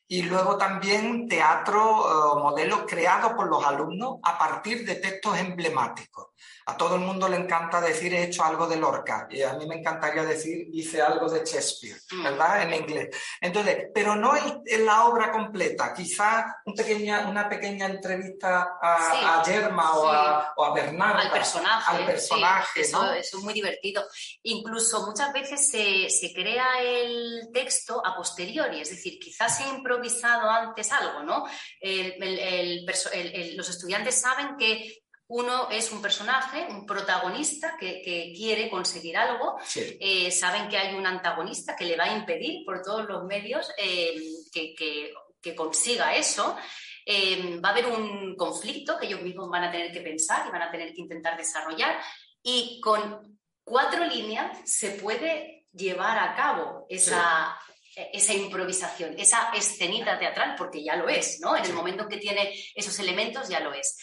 [0.08, 6.28] Y luego también teatro, eh, modelo creado por los alumnos a partir de textos emblemáticos.
[6.66, 9.66] A todo el mundo le encanta decir he hecho algo de Lorca y a mí
[9.66, 12.22] me encantaría decir hice algo de Shakespeare, mm.
[12.22, 12.62] ¿verdad?
[12.62, 13.16] En inglés.
[13.40, 19.44] Entonces, pero no en la obra completa, quizá un pequeña, una pequeña entrevista a, a
[19.44, 21.20] Germa o, a, o, a, Bernarda.
[21.20, 21.96] Al personaje.
[21.96, 24.02] Al personaje, eso, es muy divertido.
[24.42, 29.68] Incluso muchas veces se, se crea el texto a posteriori, es decir, quizás se ha
[29.68, 31.44] improvisado antes algo, ¿no?
[31.80, 32.84] el,
[33.22, 39.58] el, los estudiantes saben que uno es un personaje, un protagonista que, quiere conseguir algo.
[39.74, 43.70] Eh, saben que hay un antagonista que le va a impedir por todos los medios
[43.78, 44.14] eh,
[44.52, 46.56] que, consiga eso.
[47.06, 50.50] Eh, va a haber un conflicto que ellos mismos van a tener que pensar y
[50.50, 52.00] van a tener que intentar desarrollar.
[52.42, 57.58] Y con cuatro líneas se puede llevar a cabo esa,
[58.12, 61.56] esa improvisación, esa escenita teatral, porque ya lo es, ¿no?
[61.56, 63.96] En el momento en que tiene esos elementos ya lo es.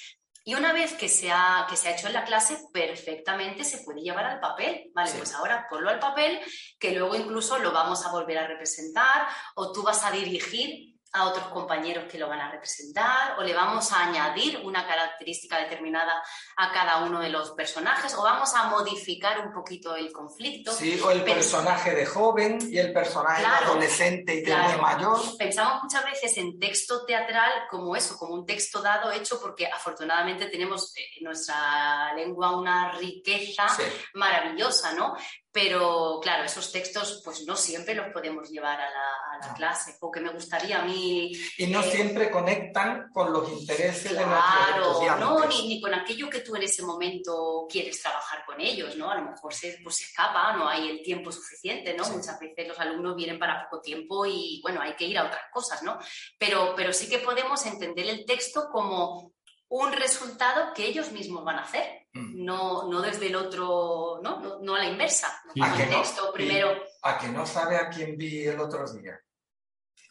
[0.44, 3.80] Y una vez que se, ha, que se ha hecho en la clase, perfectamente se
[3.80, 4.90] puede llevar al papel.
[4.94, 6.40] Vale, pues ahora ponlo al papel,
[6.80, 11.26] que luego incluso lo vamos a volver a representar o tú vas a dirigir a
[11.26, 16.24] otros compañeros que lo van a representar o le vamos a añadir una característica determinada
[16.56, 20.72] a cada uno de los personajes o vamos a modificar un poquito el conflicto.
[20.72, 25.20] Sí, o el personaje de joven y el personaje de adolescente y de muy mayor.
[25.38, 30.46] Pensamos muchas veces en texto teatral como eso, como un texto dado hecho porque afortunadamente
[30.48, 33.68] tenemos en nuestra lengua una riqueza
[34.14, 35.16] maravillosa, ¿no?
[35.54, 40.22] Pero claro, esos textos pues no siempre los podemos llevar a la, clase, o que
[40.22, 41.32] me gustaría a mí...
[41.58, 45.26] Y no eh, siempre conectan con los intereses de nuestros estudiantes.
[45.26, 49.10] No, ni, ni, con aquello que tú en ese momento quieres trabajar con ellos, ¿no?
[49.10, 52.08] A lo mejor se, pues, se escapa, no hay el tiempo suficiente, ¿no?
[52.10, 55.44] Muchas veces los alumnos vienen para poco tiempo y, bueno, hay que ir a otras
[55.52, 55.98] cosas, ¿no?
[56.38, 59.34] Pero, pero sí que podemos entender el texto como
[59.70, 62.01] un resultado que ellos mismos van a hacer.
[62.14, 65.28] No, no desde el otro, no, no, a la inversa.
[65.62, 66.76] ¿A, que no, primero...
[67.04, 69.20] ¿A que no sabe a quién vi el otro día?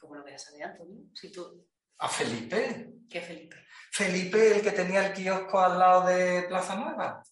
[0.01, 1.03] ¿Cómo lo voy a saber, Antonio?
[1.15, 1.67] Si tú...
[1.99, 2.95] ¿A Felipe?
[3.09, 3.57] ¿Qué Felipe?
[3.93, 7.23] Felipe, el que tenía el kiosco al lado de Plaza Nueva.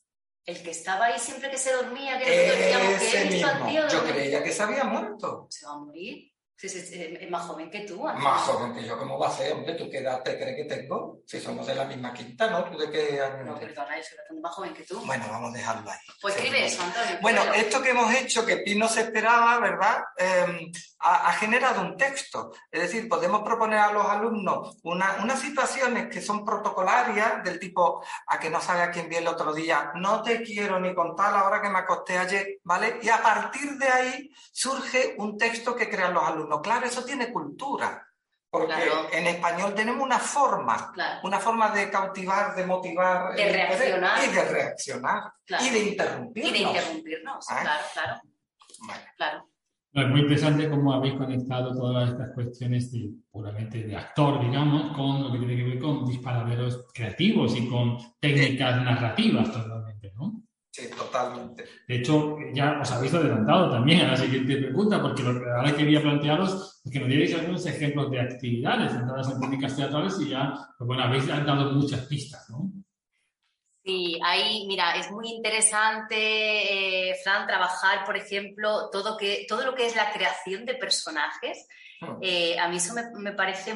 [0.45, 4.43] El que estaba ahí siempre que se dormía, que nosotros que he visto Yo creía
[4.43, 5.47] que se había muerto.
[5.51, 6.33] Se va a morir.
[6.61, 8.03] Es, más joven que tú.
[8.03, 9.53] Más joven que yo, ¿cómo va a ser?
[9.53, 11.21] Hombre, ¿tú qué edad te crees que tengo?
[11.25, 12.65] Si somos de la misma quinta, ¿no?
[12.65, 15.01] ¿Tú de qué año No, perdona, yo soy bastante más joven que tú.
[15.07, 15.99] Bueno, vamos a dejarlo ahí.
[16.21, 17.19] Pues escribe eso, Antonio.
[17.23, 20.03] Bueno, esto que hemos hecho, que Pi no se esperaba, ¿verdad?
[20.17, 22.53] Em, ha, generado un texto.
[22.73, 28.41] Es decir, podemos proponer a los alumnos unas situaciones que son protocolarias, del tipo, a
[28.41, 31.45] que no sabe a quién vi el otro día, no te quiero ni contar la
[31.45, 32.99] hora que me acosté ayer, ¿vale?
[33.01, 36.48] Y a partir de ahí surge un texto que crean los alumnos.
[36.63, 38.05] Claro, eso tiene cultura.
[38.51, 38.75] Porque
[39.13, 43.35] en español tenemos una forma, una forma de cautivar, de motivar.
[43.35, 44.25] De reaccionar.
[44.25, 45.33] Y de reaccionar.
[45.61, 46.51] Y de interrumpirnos.
[46.51, 47.55] Y de interrumpirnos, ¿Eh?
[47.61, 48.21] claro, claro.
[49.19, 49.49] claro.
[49.93, 55.25] es muy interesante cómo habéis conectado todas estas cuestiones de, puramente de actor, digamos, con
[55.25, 60.38] lo que tiene que ver con disparaderos creativos y con técnicas narrativas totalmente, ¿no?
[60.97, 61.65] Totalmente.
[61.87, 65.75] De hecho, ya os habéis adelantado también a la siguiente pregunta, porque lo que ahora
[65.75, 70.29] quería plantearos es que nos dierais algunos ejemplos de actividades centradas en técnicas teatrales y
[70.29, 72.71] ya, pues bueno, habéis dado muchas pistas, ¿no?
[73.89, 79.75] Sí, ahí, mira, es muy interesante, eh, Fran, trabajar, por ejemplo, todo, que, todo lo
[79.75, 81.67] que es la creación de personajes.
[82.03, 82.19] Ah.
[82.21, 83.75] Eh, a mí eso me, parece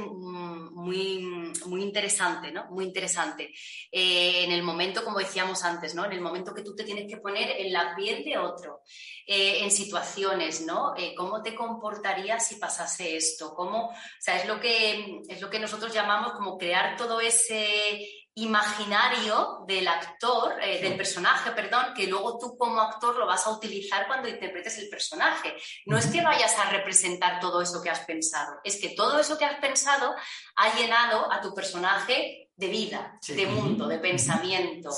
[0.82, 2.66] muy, muy interesante, ¿no?
[2.70, 3.52] Muy interesante.
[3.90, 6.04] Eh, en el momento, como decíamos antes, ¿no?
[6.04, 8.82] En el momento que tú te tienes que poner en la piel de otro,
[9.26, 10.94] en situaciones, ¿no?
[11.16, 13.54] ¿Cómo te comportarías si pasase esto?
[13.54, 18.21] ¿Cómo, o sea, es lo que, es lo que nosotros llamamos como crear todo ese
[18.34, 23.50] imaginario del actor, eh, del personaje, perdón, que luego tú como actor lo vas a
[23.50, 25.54] utilizar cuando interpretes el personaje.
[25.84, 29.36] No es que vayas a representar todo eso que has pensado, es que todo eso
[29.36, 30.14] que has pensado
[30.56, 34.90] ha llenado a tu personaje de vida, de mundo, de pensamiento,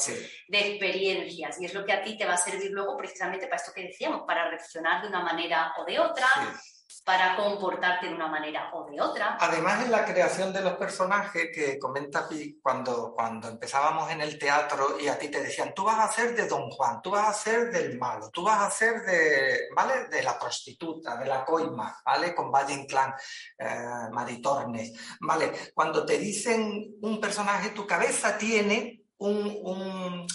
[0.49, 1.61] de experiencias.
[1.61, 3.83] Y es lo que a ti te va a servir luego precisamente para esto que
[3.83, 6.27] decíamos, para reaccionar de una manera o de otra,
[7.03, 9.37] para comportarte de una manera o de otra.
[9.41, 14.39] Además, en la creación de los personajes que comenta Pi, cuando, cuando empezábamos en el
[14.39, 17.25] teatro y a ti te decían, tú vas a hacer de Don Juan, tú vas
[17.25, 20.09] a hacer del malo, tú vas a hacer de, ¿vale?
[20.09, 22.35] de la prostituta, de la coima, ¿vale?
[22.35, 23.15] Con Valle Inclán,
[23.59, 25.53] eh, Maritornes, ¿vale?
[25.75, 30.27] Cuando te dicen un personaje, tu cabeza tiene un un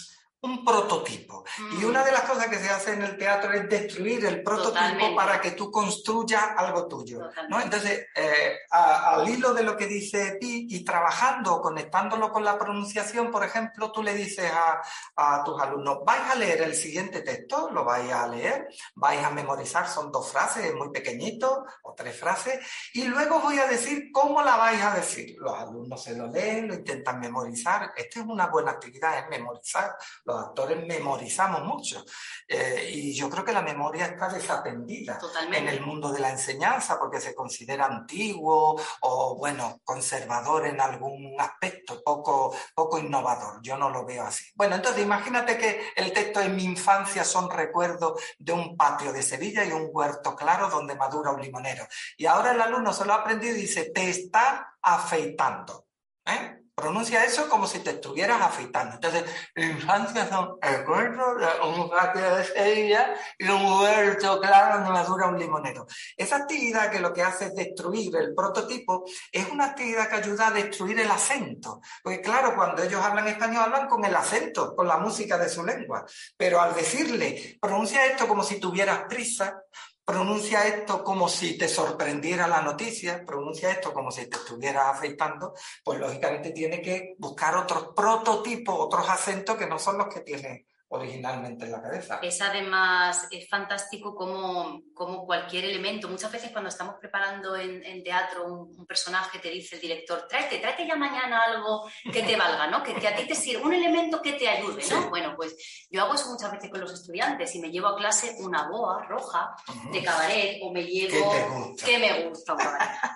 [0.41, 1.43] prototipo.
[1.79, 5.13] Y una de las cosas que se hace en el teatro es destruir el prototipo
[5.15, 7.29] para que tú construyas algo tuyo.
[7.49, 7.59] ¿no?
[7.59, 13.31] Entonces, eh, al hilo de lo que dice Pi y trabajando, conectándolo con la pronunciación,
[13.31, 14.81] por ejemplo, tú le dices a,
[15.15, 19.31] a, tus alumnos, vais a leer el siguiente texto, lo vais a leer, vais a
[19.31, 22.59] memorizar, son dos frases muy pequeñitos o tres frases,
[22.93, 25.35] y luego voy a decir cómo la vais a decir.
[25.39, 27.91] Los alumnos se lo leen, lo intentan memorizar.
[27.95, 29.95] Esta es una buena actividad, es memorizar
[30.29, 32.05] los actores memorizamos mucho.
[32.47, 35.19] Eh, y yo creo que la memoria está desatendida
[35.51, 41.35] en el mundo de la enseñanza porque se considera antiguo o, bueno, conservador en algún
[41.39, 43.59] aspecto, poco, poco innovador.
[43.61, 44.45] Yo no lo veo así.
[44.55, 49.23] Bueno, entonces imagínate que el texto en mi infancia son recuerdos de un patio de
[49.23, 51.87] Sevilla y un huerto claro donde madura un limonero.
[52.17, 55.87] Y ahora el alumno se lo ha aprendido y dice, te está afeitando.
[56.25, 56.58] ¿Eh?
[56.79, 58.95] Pronuncia eso como si te estuvieras afeitando.
[58.95, 59.23] Entonces,
[59.55, 65.39] infancia son recuerdos de un patio de Sevilla y un huerto claro donde madura un
[65.39, 65.85] limonero.
[66.15, 70.47] Esa actividad que lo que hace es destruir el prototipo es una actividad que ayuda
[70.47, 71.81] a destruir el acento.
[72.03, 75.65] Porque claro, cuando ellos hablan español hablan con el acento, con la música de su
[75.65, 76.05] lengua.
[76.37, 79.61] Pero al decirle, pronuncia esto como si tuvieras prisa,
[80.09, 85.53] pronuncia esto como si te sorprendiera la noticia, pronuncia esto como si te estuvieras afeitando,
[85.83, 90.68] pues lógicamente tiene que buscar otros prototipos, otros acentos que no son los que tiene
[90.91, 92.19] originalmente en la cabeza.
[92.21, 96.09] Es además, es fantástico como, como cualquier elemento.
[96.09, 100.25] Muchas veces cuando estamos preparando en, en teatro un, un, personaje, te dice el director,
[100.27, 102.81] tráete, tráete ya mañana algo que te valga, ¿no?
[102.81, 105.01] Que, que a ti te sirva, un elemento que te ayude, ¿no?
[105.03, 105.09] Sí.
[105.09, 108.35] Bueno, pues yo hago eso muchas veces con los estudiantes y me llevo a clase
[108.39, 109.91] una boa roja uh -huh.
[109.91, 111.75] de cabaret o me llevo...
[111.85, 112.55] ¿Qué me gusta?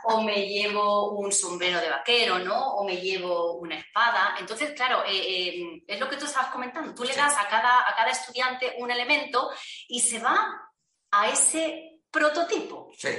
[0.03, 2.75] o me llevo un sombrero de vaquero, ¿no?
[2.75, 4.35] O me llevo una espada.
[4.39, 6.93] Entonces, claro, eh, eh, es lo que tú estabas comentando.
[6.93, 9.49] Tú le das a cada a cada estudiante un elemento
[9.87, 10.69] y se va
[11.11, 12.91] a ese prototipo.
[12.97, 13.09] Sí.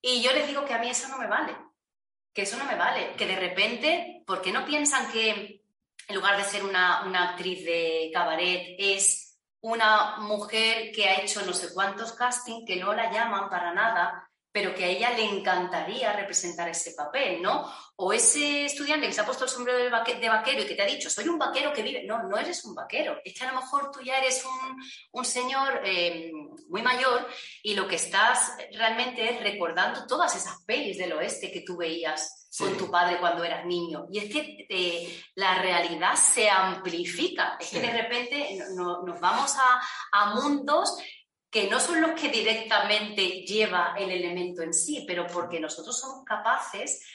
[0.00, 1.56] Y yo les digo que a mí eso no me vale,
[2.32, 5.62] que eso no me vale, que de repente, ¿por qué no piensan que
[6.06, 11.44] en lugar de ser una, una actriz de cabaret es una mujer que ha hecho
[11.46, 15.24] no sé cuántos castings, que no la llaman para nada, pero que a ella le
[15.24, 17.68] encantaría representar ese papel, ¿no?
[17.96, 20.76] O ese estudiante que se ha puesto el sombrero de, vaque de vaquero y que
[20.76, 22.04] te ha dicho, soy un vaquero que vive.
[22.04, 23.20] No, no eres un vaquero.
[23.24, 26.30] Es que a lo mejor tú ya eres un, un señor eh,
[26.68, 27.26] muy mayor
[27.64, 32.46] y lo que estás realmente es recordando todas esas pelis del oeste que tú veías
[32.48, 32.62] sí.
[32.62, 34.06] con tu padre cuando eras niño.
[34.08, 37.56] Y es que eh, la realidad se amplifica.
[37.58, 37.80] Es sí.
[37.80, 39.80] que de repente no, nos vamos a,
[40.12, 40.96] a mundos
[41.54, 46.24] que no son los que directamente lleva el elemento en sí, pero porque nosotros somos
[46.24, 47.06] capaces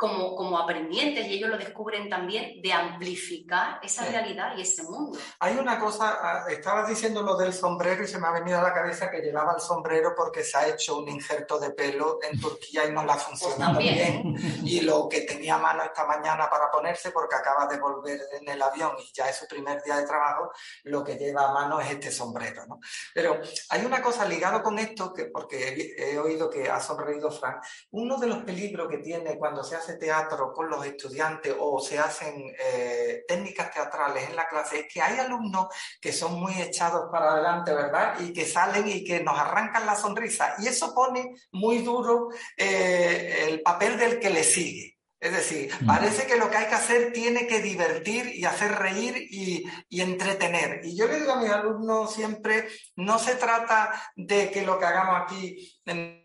[0.00, 4.10] como, como aprendientes, y ellos lo descubren también, de amplificar esa sí.
[4.10, 5.18] realidad y ese mundo.
[5.38, 8.62] Hay una cosa, ah, estabas diciendo lo del sombrero y se me ha venido a
[8.62, 12.40] la cabeza que llevaba el sombrero porque se ha hecho un injerto de pelo en
[12.40, 14.34] Turquía y no le ha funcionado pues bien.
[14.64, 18.48] Y lo que tenía a mano esta mañana para ponerse, porque acaba de volver en
[18.48, 20.50] el avión y ya es su primer día de trabajo,
[20.84, 22.64] lo que lleva a mano es este sombrero.
[22.66, 22.80] ¿no?
[23.12, 27.30] Pero hay una cosa ligado con esto, que porque he, he oído que ha sonreído
[27.30, 31.80] Frank, uno de los peligros que tiene cuando se hace teatro con los estudiantes o
[31.80, 35.68] se hacen eh, técnicas teatrales en la clase es que hay alumnos
[36.00, 38.18] que son muy echados para adelante, ¿verdad?
[38.20, 40.54] Y que salen y que nos arrancan la sonrisa.
[40.58, 45.00] Y eso pone muy duro eh, el papel del que le sigue.
[45.20, 49.28] Es decir, parece que lo que hay que hacer tiene que divertir y hacer reír
[49.30, 50.80] y, y, entretener.
[50.82, 54.86] Y yo le digo a mis alumnos siempre, no se trata de que lo que
[54.86, 56.19] hagamos aquí en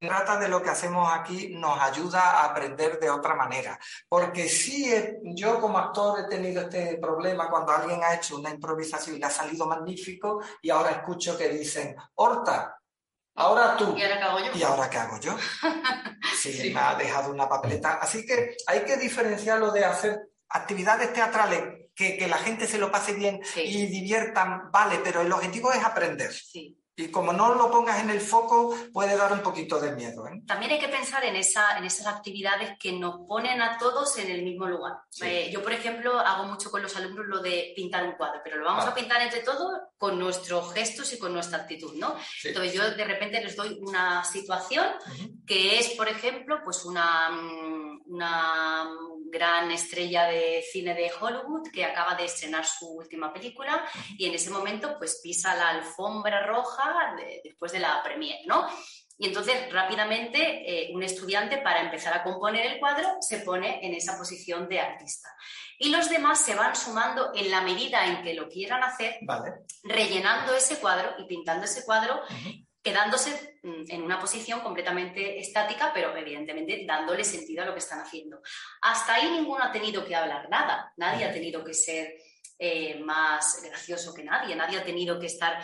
[0.00, 3.78] trata de lo que hacemos aquí nos ayuda a aprender de otra manera.
[4.08, 4.90] Porque si
[5.34, 9.26] yo como actor he tenido este problema cuando alguien ha hecho una improvisación y le
[9.26, 12.78] ha salido magnífico y ahora escucho que dicen, Horta,
[13.34, 13.94] ahora tú.
[13.96, 14.52] ¿Y ahora qué hago yo?
[14.54, 15.36] ¿Y ahora qué hago yo?
[16.34, 17.98] sí, sí, me ha dejado una papeleta.
[18.00, 22.90] Así que hay que diferenciarlo de hacer actividades teatrales que, que la gente se lo
[22.90, 23.60] pase bien sí.
[23.60, 26.32] y diviertan, vale, pero el objetivo es aprender.
[26.32, 26.79] Sí.
[27.00, 30.26] Y como no lo pongas en el foco, puede dar un poquito de miedo.
[30.26, 30.42] ¿eh?
[30.46, 34.30] También hay que pensar en, esa, en esas actividades que nos ponen a todos en
[34.30, 34.98] el mismo lugar.
[35.08, 35.24] Sí.
[35.26, 38.58] Eh, yo, por ejemplo, hago mucho con los alumnos lo de pintar un cuadro, pero
[38.58, 38.90] lo vamos ah.
[38.90, 42.16] a pintar entre todos con nuestros gestos y con nuestra actitud, ¿no?
[42.18, 42.48] Sí.
[42.48, 45.46] Entonces yo de repente les doy una situación uh -huh.
[45.46, 47.30] que es, por ejemplo, pues una,
[48.06, 48.90] una
[49.30, 53.84] gran estrella de cine de Hollywood que acaba de estrenar su última película
[54.18, 58.66] y en ese momento pues pisa la alfombra roja de, después de la premiere, ¿no?
[59.16, 63.94] Y entonces rápidamente eh, un estudiante para empezar a componer el cuadro se pone en
[63.94, 65.28] esa posición de artista.
[65.78, 69.64] Y los demás se van sumando en la medida en que lo quieran hacer, vale.
[69.84, 72.22] rellenando ese cuadro y pintando ese cuadro.
[72.28, 77.80] Uh -huh quedándose en una posición completamente estática, pero evidentemente dándole sentido a lo que
[77.80, 78.40] están haciendo.
[78.82, 82.14] Hasta ahí ninguno ha tenido que hablar nada, nadie ha tenido que ser
[82.58, 85.62] eh, más gracioso que nadie, nadie ha tenido que estar...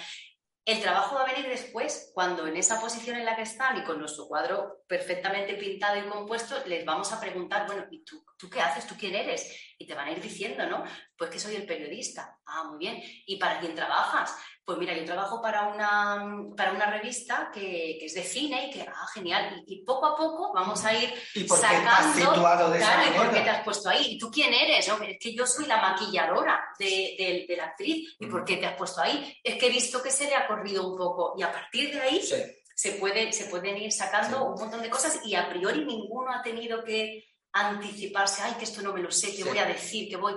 [0.65, 3.85] El trabajo va a venir después, cuando en esa posición en la que están y
[3.85, 8.51] con nuestro cuadro perfectamente pintado y compuesto, les vamos a preguntar, bueno, ¿y tú, tú
[8.51, 8.85] qué haces?
[8.85, 9.75] ¿Tú quién eres?
[9.79, 10.83] Y te van a ir diciendo, ¿no?
[11.17, 12.37] Pues que soy el periodista.
[12.47, 13.01] Ah, muy bien.
[13.27, 14.35] ¿Y para quién trabajas?
[14.66, 18.70] Pues mira, yo trabajo para una, para una revista que, que es de cine y
[18.72, 22.33] que, ah, genial, y, y, poco a poco vamos a ir ¿Y por sacando...
[22.33, 24.14] De claro, esa ¿y por qué te has puesto ahí?
[24.14, 24.88] ¿Y tú quién eres?
[24.88, 28.16] No, es que yo soy la maquilladora de, de, de la actriz.
[28.18, 29.38] ¿Y por qué te has puesto ahí?
[29.40, 32.00] Es que he visto que se le ha corrido un poco y a partir de
[32.00, 32.35] ahí sí.
[32.74, 34.42] se, puede, se pueden ir sacando sí.
[34.42, 38.83] un montón de cosas y a priori ninguno ha tenido que anticiparse, ay, que esto
[38.83, 39.42] no me lo sé, que sí.
[39.44, 40.35] voy a decir, que voy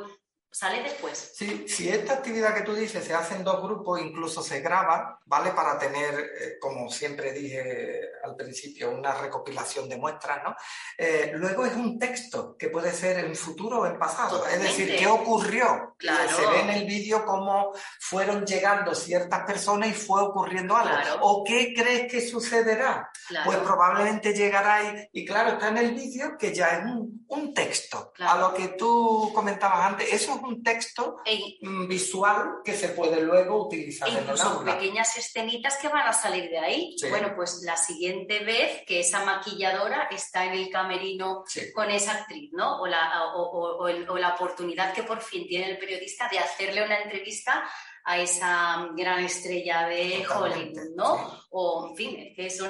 [0.52, 1.32] sale después.
[1.36, 5.20] Sí, si esta actividad que tú dices se hace en dos grupos, incluso se graba,
[5.26, 5.52] ¿vale?
[5.52, 10.56] Para tener, eh, como siempre dije al principio, una recopilación de muestras, ¿no?
[10.98, 14.46] Eh, luego es un texto que puede ser en futuro o en pasado.
[14.48, 15.96] Es decir, ¿qué ocurrió?
[15.98, 16.30] Claro.
[16.30, 20.96] Se ve en el vídeo cómo fueron llegando ciertas personas y fue ocurriendo algo.
[20.96, 21.20] Claro.
[21.22, 23.10] ¿O qué crees que sucederá?
[23.28, 23.46] Claro.
[23.46, 27.54] Pues probablemente llegará y, y claro, está en el vídeo que ya es un, un
[27.54, 28.12] texto.
[28.16, 28.32] Claro.
[28.32, 33.22] A lo que tú comentabas antes, eso un texto E- mm, visual que se puede
[33.22, 34.74] luego utilizar e en el incluso aula.
[34.74, 36.96] pequeñas escenitas que van a salir de ahí.
[36.98, 37.08] Sí.
[37.10, 41.72] Bueno, pues la siguiente vez que esa maquilladora está en el camerino Sí.
[41.74, 42.82] con esa actriz, ¿no?
[42.82, 46.28] O la, o, o- o el- o la oportunidad que por fin tiene el periodista
[46.32, 47.64] de hacerle una entrevista
[48.06, 51.30] a esa gran estrella de Totalmente, Hollywood, ¿no?
[51.30, 51.38] sí.
[51.52, 52.68] O, en fin, es que eso...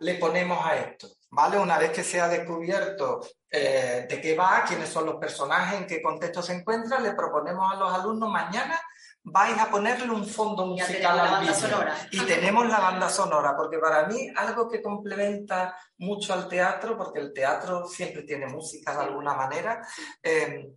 [0.00, 1.58] Le ponemos a esto, ¿vale?
[1.58, 3.20] Una vez que se ha descubierto
[3.50, 7.72] eh, de qué va, quiénes son los personajes, en qué contexto se encuentran, le proponemos
[7.72, 8.80] a los alumnos mañana
[9.22, 11.78] vais a ponerle un fondo musical al vídeo.
[12.10, 17.20] Y tenemos la banda sonora, porque para mí algo que complementa mucho al teatro, porque
[17.20, 19.86] el teatro siempre tiene música de alguna manera,
[20.22, 20.70] eh,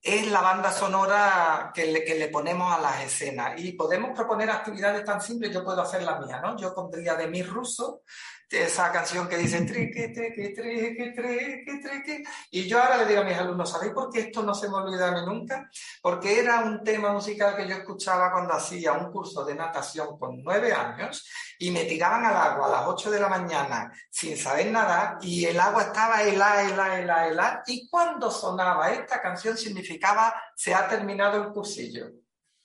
[0.00, 3.58] es la banda sonora que le, que le ponemos a las escenas.
[3.58, 6.56] Y podemos proponer actividades tan simples, yo puedo hacer la mía, ¿no?
[6.56, 8.02] Yo pondría de mi ruso
[8.50, 12.24] esa canción que dice triqui, triqui, triqui, triqui, triqui.
[12.50, 14.76] Y yo ahora le digo a mis alumnos, ¿sabéis por qué esto no se me
[14.76, 15.68] olvida a mí nunca?
[16.00, 20.42] Porque era un tema musical que yo escuchaba cuando hacía un curso de natación con
[20.42, 21.28] nueve años
[21.58, 25.44] y me tiraban al agua a las ocho de la mañana sin saber nadar y
[25.44, 27.62] el agua estaba helada, helada, helada, helada.
[27.66, 32.10] Y cuando sonaba esta canción significaba se ha terminado el cursillo.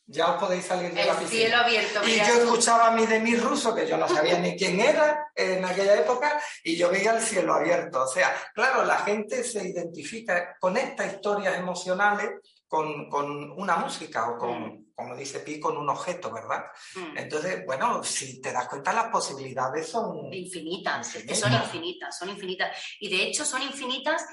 [0.06, 1.30] Ya os podéis salir de la piscina.
[1.30, 2.02] cielo abierto.
[2.06, 5.28] Y yo escuchaba a mi de mi ruso, que yo no sabía ni quién era
[5.34, 8.04] en aquella época, y yo veía el cielo abierto.
[8.04, 12.32] O sea, claro, la gente se identifica con estas historias emocionales
[12.68, 16.66] con, con una música o con, como dice Pi, con un objeto, ¿verdad?
[16.96, 17.18] Mm.
[17.20, 20.34] Entonces, bueno, si te das cuenta, las posibilidades son...
[20.34, 21.40] infinitas, Infinitas.
[21.40, 22.78] son infinitas, son infinitas.
[23.00, 24.26] Y de hecho son infinitas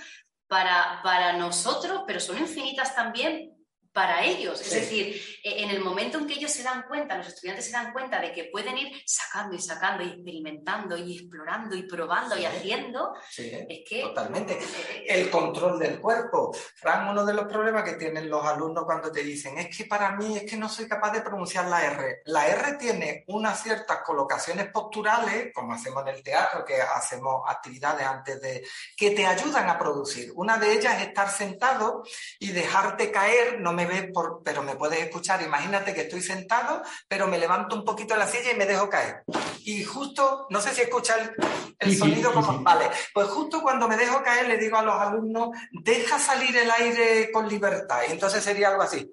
[0.49, 3.60] para, para nosotros, pero son infinitas también
[3.93, 4.61] para ellos.
[4.61, 7.73] Es decir, eh, en el momento en que ellos se dan cuenta, los estudiantes se
[7.73, 12.39] dan cuenta de que pueden ir sacando y sacando y experimentando y explorando y probando
[12.39, 14.03] y haciendo, Sí, es que...
[14.03, 14.59] totalmente.
[15.07, 16.53] El control del cuerpo.
[16.77, 20.13] Fran, uno de los problemas que tienen los alumnos cuando te dicen es que para
[20.13, 22.23] mí es que no soy capaz de pronunciar la R.
[22.27, 28.07] La R tiene unas ciertas colocaciones posturales, como hacemos en el teatro, que hacemos actividades
[28.07, 28.65] antes de...
[28.97, 30.33] que te ayudan a producir.
[30.37, 32.05] Una de ellas es estar sentado
[32.39, 35.43] y dejarte caer, no me ves, por, pero me puedes escuchar.
[35.43, 38.89] Imagínate que estoy sentado, pero me levanto un poquito de la silla y me dejo
[38.89, 39.23] caer.
[39.65, 41.35] Y justo, no sé si escucha el,
[41.79, 42.53] el Sí, sí, sonido sí, como...
[42.53, 42.59] sí.
[42.63, 46.71] Vale, pues justo cuando me dejo caer le digo a los alumnos, deja salir el
[46.71, 48.01] aire con libertad.
[48.09, 49.11] Y entonces sería algo así.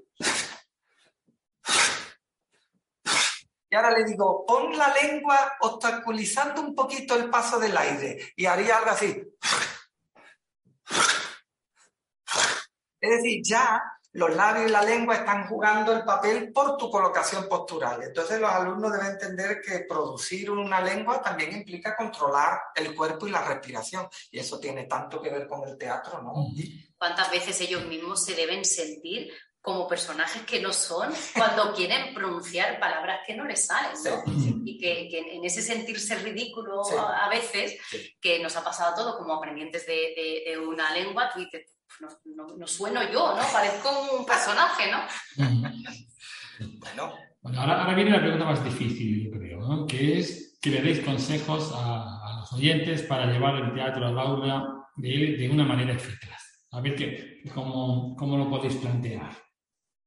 [3.70, 8.34] Y ahora le digo, pon la lengua obstaculizando un poquito el paso del aire.
[8.36, 9.24] Y haría algo así.
[13.00, 13.82] Es decir, ya
[14.18, 18.02] los labios y la lengua están jugando el papel por tu colocación postural.
[18.02, 23.32] Entonces los alumnos deben entender que producir una lengua también implica controlar el cuerpo y
[23.32, 24.08] la respiración.
[24.32, 26.34] Y eso tiene tanto que ver con el teatro, ¿no?
[26.98, 32.80] cuántas veces ellos mismos se deben sentir como personajes que no son cuando quieren pronunciar
[32.80, 34.24] palabras que no les salen, ¿no?
[34.34, 34.56] Sí.
[34.66, 36.96] Y que, que en ese sentirse ridículo Sí.
[36.98, 38.18] a, veces, Sí.
[38.20, 41.66] que nos ha pasado a todos como aprendientes de, de- de una lengua, tú dices,
[42.00, 43.42] no, no- no sueno yo, ¿no?
[43.52, 45.00] Parezco un personaje, ¿no?
[46.80, 49.86] Bueno, Bueno, ahora, ahora viene la pregunta más difícil, yo creo, ¿no?
[49.86, 54.18] que es que le deis consejos a, a los oyentes para llevar el teatro al
[54.18, 56.66] aula de, de una manera eficaz.
[56.72, 59.32] A ver qué, cómo, cómo lo podéis plantear.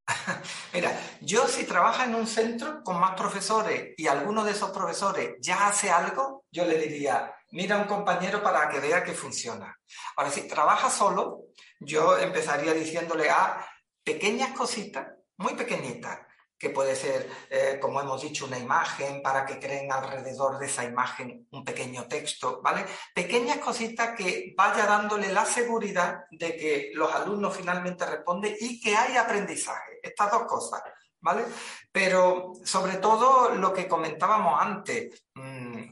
[0.74, 5.36] Mira, yo si trabaja en un centro con más profesores y alguno de esos profesores
[5.40, 9.78] ya hace algo, yo le diría, mira a un compañero para que vea que funciona.
[10.16, 11.44] Ahora, si trabaja solo,
[11.80, 13.66] yo empezaría diciéndole a
[14.04, 16.18] pequeñas cositas, muy pequeñitas,
[16.60, 20.84] que puede ser, eh, como hemos dicho, una imagen para que creen alrededor de esa
[20.84, 22.84] imagen un pequeño texto, ¿vale?
[23.14, 28.94] Pequeñas cositas que vaya dándole la seguridad de que los alumnos finalmente responden y que
[28.94, 30.00] hay aprendizaje.
[30.02, 30.82] Estas dos cosas,
[31.20, 31.44] ¿vale?
[31.90, 35.24] Pero sobre todo lo que comentábamos antes,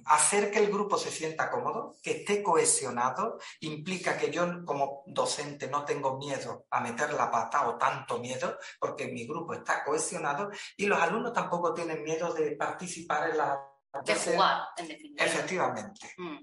[0.06, 5.68] hacer que el grupo se sienta cómodo, que esté cohesionado, implica que yo como docente
[5.68, 10.50] no tengo miedo a meter la pata o tanto miedo, porque mi grupo está cohesionado
[10.76, 13.60] y los alumnos tampoco tienen miedo de participar en la...
[14.04, 15.24] De jugar, en definitiva.
[15.24, 16.14] Efectivamente.
[16.16, 16.38] Mm.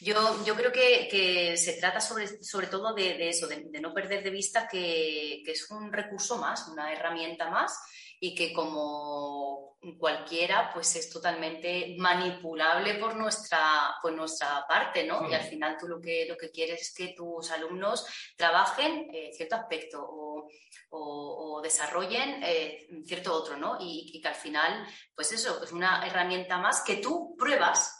[0.00, 3.80] Yo, yo creo que, que se trata sobre, sobre todo de, de eso, de, de,
[3.80, 7.78] no perder de vista que, que, es un recurso más, una herramienta más
[8.24, 15.24] y que como cualquiera pues es totalmente manipulable por nuestra, por nuestra parte, ¿no?
[15.24, 15.26] Sí.
[15.32, 18.06] Y al final tú lo que, lo que quieres es que tus alumnos
[18.36, 20.48] trabajen eh, cierto aspecto o,
[20.90, 23.76] o, o desarrollen eh, cierto otro, ¿no?
[23.80, 27.98] Y, y que al final, pues eso, es una herramienta más que tú pruebas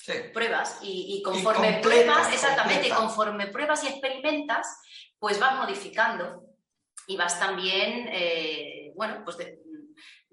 [0.00, 0.12] Sí.
[0.32, 2.96] pruebas y, y conforme y completa, pruebas, exactamente, completa.
[2.96, 4.80] conforme pruebas y experimentas,
[5.18, 6.44] pues vas modificando
[7.08, 9.57] y vas también, eh, bueno, pues de,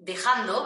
[0.05, 0.65] dejando,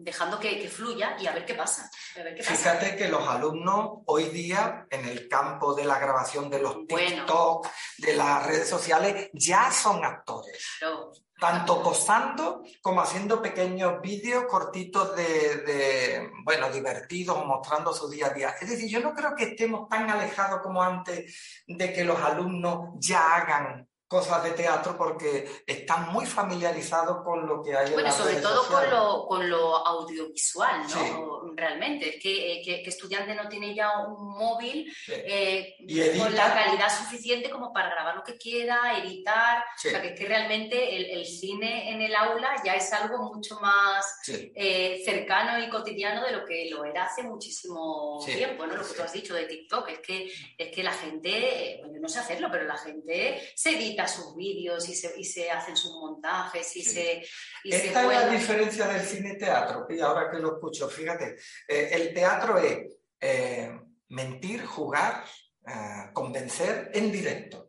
[0.00, 1.88] dejando que, que, fluya y a ver qué pasa.
[2.16, 6.58] Ver qué Fíjate que los alumnos hoy día en el campo de la grabación de
[6.60, 7.08] los bueno.
[7.08, 7.68] TikTok,
[7.98, 10.76] de las redes sociales, ya son actores.
[10.80, 11.12] Claro.
[11.38, 18.26] Tanto posando como haciendo pequeños vídeos cortitos de, de, bueno, divertidos o mostrando su día
[18.26, 18.54] a día.
[18.60, 22.90] Es decir, yo no creo que estemos tan alejados como antes de que los alumnos
[22.98, 28.12] ya hagan cosas de teatro porque están muy familiarizados con lo que hay bueno, en
[28.12, 30.88] sobre todo con lo, con lo, audiovisual, ¿no?
[30.88, 31.12] Sí.
[31.54, 35.12] Realmente, es que, que, que, estudiante no tiene ya un móvil sí.
[35.14, 35.76] eh,
[36.18, 39.88] con la calidad suficiente como para grabar lo que quiera, editar, sí.
[39.88, 43.58] o sea, que, que realmente el, el, cine en el aula ya es algo mucho
[43.60, 48.76] más eh, cercano y cotidiano de lo que lo era hace muchísimo tiempo, ¿no?
[48.76, 52.08] Lo que tú has dicho de TikTok, es que, es que la gente, bueno, no
[52.08, 55.92] sé hacerlo, pero la gente se edita sus vídeos y se, y se hacen sus
[55.92, 56.90] montajes y sí.
[56.90, 57.26] se...
[57.64, 61.36] Y Esta se es la diferencia del cine-teatro, y ahora que lo escucho, fíjate,
[61.68, 63.70] eh, el teatro es eh,
[64.08, 65.24] mentir, jugar,
[65.66, 67.61] eh, convencer en directo.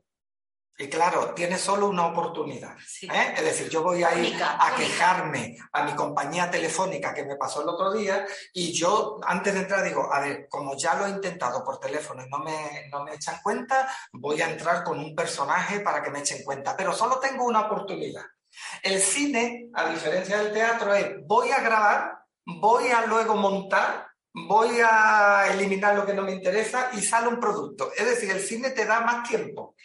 [0.76, 2.76] Y claro, tiene solo una oportunidad.
[2.86, 3.06] Sí.
[3.06, 3.36] ¿eh?
[3.38, 7.62] Es decir, yo voy a ir a quejarme a mi compañía telefónica que me pasó
[7.62, 11.12] el otro día y yo antes de entrar digo, a ver, como ya lo he
[11.12, 15.16] intentado por teléfono y no me, no me echan cuenta, voy a entrar con un
[15.16, 18.24] personaje para que me echen cuenta, pero solo tengo una oportunidad.
[18.82, 24.80] El cine, a diferencia del teatro, es voy a grabar, voy a luego montar voy
[24.84, 27.92] a eliminar lo que no me interesa y sale un producto.
[27.96, 29.76] Es decir, el cine te da más tiempo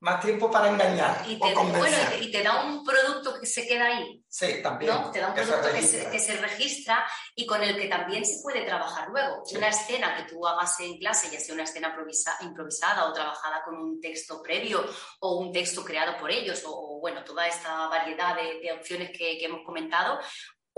[0.00, 1.80] más tiempo para engañar y te, o convencer.
[1.80, 4.22] Bueno, y te, y te, da un producto que se queda ahí.
[4.28, 4.94] Sí, también.
[4.94, 5.10] ¿no?
[5.10, 8.40] Te da un producto que se, que se, registra y con el que también se
[8.42, 9.42] puede trabajar luego.
[9.44, 9.56] Sí.
[9.56, 13.62] Una escena que tú hagas en clase, ya sea una escena improvisa, improvisada o trabajada
[13.64, 14.84] con un texto previo
[15.20, 19.10] o un texto creado por ellos o, o bueno, toda esta variedad de, de opciones
[19.10, 20.20] que, que hemos comentado,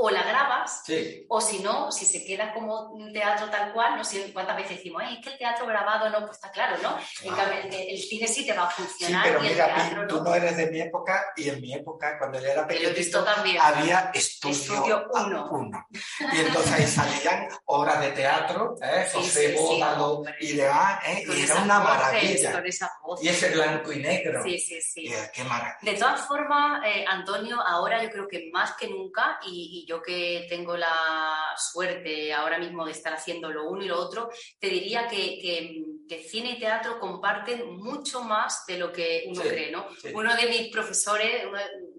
[0.02, 1.26] o la grabas, sí.
[1.28, 4.78] o si no, si se queda como un teatro tal cual, no sé cuántas veces
[4.78, 6.96] decimos, es que el teatro grabado no, pues está claro, ¿no?
[7.22, 9.26] En cambio, el, el, cine sí te va a funcionar.
[9.26, 11.74] Sí, pero y mira, el teatro, tú no eres de mi época y en mi
[11.74, 15.48] época, cuando yo era también, había estudio, estudio uno.
[15.50, 15.86] uno.
[16.32, 19.06] Y entonces ahí salían obras de teatro, ¿eh?
[19.06, 21.24] Sí, José Bódalo y demás, ¿eh?
[21.26, 22.52] y era una voces, maravilla.
[22.52, 23.22] Con esa voz.
[23.22, 24.42] Y ese blanco y negro.
[24.42, 25.06] Sí, sí, sí.
[25.06, 25.78] Y, qué maravilla.
[25.82, 30.00] De todas formas, eh, Antonio, ahora yo creo que más que nunca, y, y yo
[30.00, 34.30] que tengo la suerte ahora mismo de estar haciendo lo uno y lo otro,
[34.60, 39.42] te diría que, que, que cine y teatro comparten mucho más de lo que uno
[39.42, 39.88] sí, cree, ¿no?
[40.00, 40.12] Sí.
[40.14, 41.42] Uno de mis profesores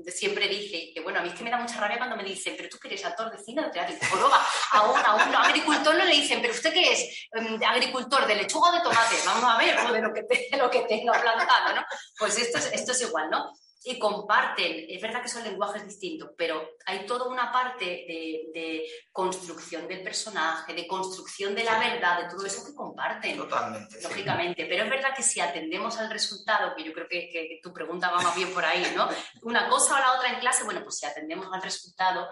[0.08, 2.54] siempre dice que, bueno, a mí es que me da mucha rabia cuando me dicen,
[2.56, 3.94] pero tú que eres actor de cine o de teatro.
[4.00, 8.36] Digo, no, a un agricultor no le dicen, pero usted qué es um, agricultor de
[8.36, 9.16] lechuga o de tomate.
[9.26, 9.92] Vamos a ver, ¿no?
[9.92, 11.86] de lo que, te, lo que tenga plantado, ¿no?
[12.18, 13.52] Pues esto es, esto es igual, ¿no?
[13.84, 18.86] Y comparten, es verdad que son lenguajes distintos, pero hay toda una parte de, de
[19.12, 21.90] construcción del personaje, de construcción de la sí.
[21.90, 23.38] verdad, de todo eso que comparten.
[23.38, 24.00] Totalmente.
[24.04, 24.68] Lógicamente, sí.
[24.70, 27.74] pero es verdad que si atendemos al resultado, que yo creo que, que, que, tu
[27.74, 29.10] pregunta va más bien por ahí, ¿no?
[29.42, 32.30] Una cosa o la otra en clase, bueno, pues si atendemos al resultado,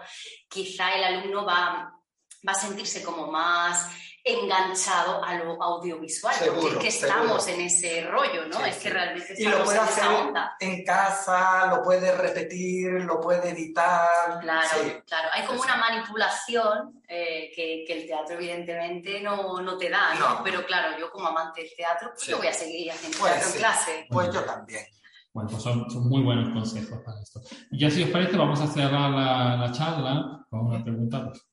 [0.48, 1.99] quizá el alumno va,
[2.46, 3.90] va a sentirse como más
[4.22, 7.62] enganchado a lo audiovisual, seguro, porque es que estamos seguro.
[7.62, 8.58] en ese rollo, ¿no?
[8.58, 8.82] Sí, es sí.
[8.82, 10.56] que realmente y lo puede en hacer esa onda.
[10.60, 14.40] en casa, lo puede repetir, lo puede editar.
[14.40, 14.92] Claro, sí.
[15.06, 15.28] claro.
[15.32, 20.34] Hay como una manipulación eh, que, que, el teatro evidentemente no, no te da, ¿no?
[20.34, 20.44] ¿no?
[20.44, 22.30] Pero claro, yo como amante del teatro, pues sí.
[22.30, 23.56] yo voy a seguir haciendo pues teatro sí.
[23.56, 24.06] en clase.
[24.10, 24.84] Pues yo también.
[25.32, 27.40] Bueno, pues son, son, muy buenos consejos para esto.
[27.70, 31.49] Y ya si os parece, vamos a cerrar la, la charla con una pregunta pues,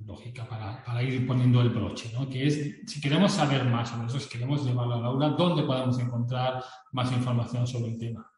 [0.00, 2.28] lógica para, para, ir poniendo el broche, ¿no?
[2.28, 2.54] que es,
[2.86, 7.10] si queremos saber más sobre eso, si queremos llevarlo al aula, ¿dónde podemos encontrar más
[7.12, 8.30] información sobre el tema?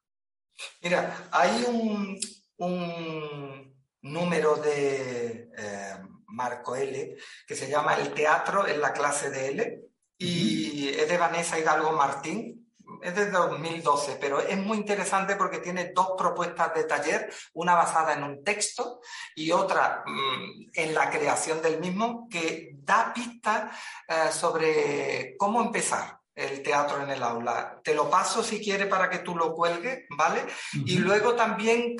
[0.82, 2.18] Mira, hay un,
[2.58, 5.96] un número de eh,
[6.28, 9.80] Marco L que se llama El teatro en la clase de L
[10.16, 12.59] y es de Vanessa Hidalgo Martín,
[13.02, 18.14] es de 2012, pero es muy interesante porque tiene dos propuestas de taller, una basada
[18.14, 19.00] en un texto
[19.34, 23.76] y otra mm, en la creación del mismo, que da pistas
[24.08, 27.80] eh, sobre cómo empezar el teatro en el aula.
[27.82, 30.46] Te lo paso si quiere para que tú lo cuelgues, ¿vale?
[30.72, 31.96] Y luego también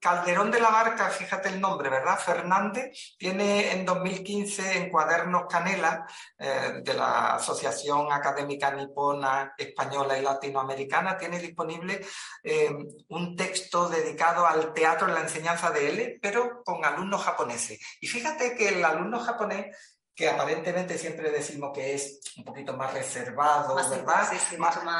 [0.00, 2.18] Calderón de la Barca, fíjate el nombre, ¿verdad?
[2.18, 6.06] Fernández tiene en 2015 en Cuadernos Canela
[6.38, 12.00] eh, de la Asociación Académica Nipona Española y Latinoamericana, tiene disponible
[12.42, 12.70] eh,
[13.08, 17.80] un texto dedicado al teatro en la enseñanza de él, pero con alumnos japoneses.
[18.00, 19.76] Y fíjate que el alumno japonés
[20.20, 24.28] que aparentemente siempre decimos que es un poquito más reservado, ¿verdad?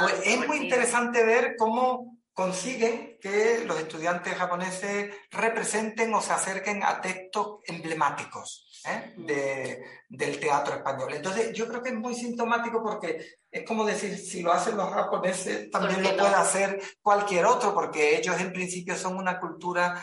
[0.00, 6.82] pues es muy interesante ver cómo consiguen que los estudiantes japoneses representen o se acerquen
[6.82, 9.12] a textos emblemáticos ¿eh?
[9.14, 10.16] mm.
[10.16, 11.12] del teatro español.
[11.12, 14.90] Entonces, yo creo que es muy sintomático porque es como decir, si lo hacen los
[14.90, 20.02] japoneses, también lo puede hacer cualquier otro, porque ellos en principio son una cultura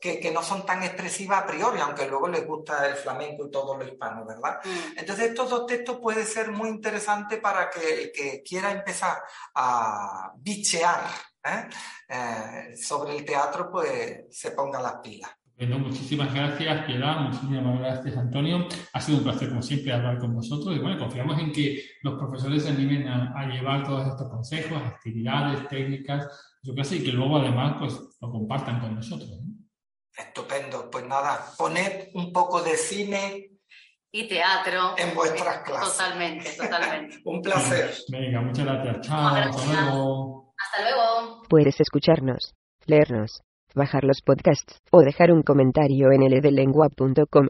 [0.00, 3.76] que, no son tan expresivas a priori, aunque luego les gusta el flamenco y todo
[3.76, 4.58] lo hispano, ¿verdad?
[4.64, 4.98] Mm.
[4.98, 9.18] Entonces estos dos textos pueden ser muy interesantes para que el que quiera empezar
[9.54, 11.02] a bichear
[11.44, 11.68] ¿eh?
[12.08, 15.30] Eh, sobre el teatro, pues se ponga las pilas.
[15.58, 18.68] Bueno, muchísimas gracias, Piedad, muchísimas gracias, Antonio.
[18.92, 22.18] Ha sido un placer, como siempre, hablar con vosotros y bueno, confiamos en que los
[22.18, 26.28] profesores se animen a, llevar todos estos consejos, actividades, técnicas
[26.62, 29.30] su clase y que luego además pues lo compartan con nosotros.
[30.16, 30.90] Estupendo.
[30.90, 33.50] Pues nada, poned un poco de cine
[34.10, 35.96] y teatro en vuestras clases.
[35.96, 37.16] Totalmente, totalmente.
[37.24, 37.94] un placer.
[38.10, 39.06] Venga, muchas gracias.
[39.06, 40.54] Chao, hasta luego.
[40.58, 41.42] Hasta luego.
[41.48, 42.54] Puedes escucharnos,
[42.86, 43.42] leernos,
[43.74, 47.48] bajar los podcasts o dejar un comentario en ledlengua.com.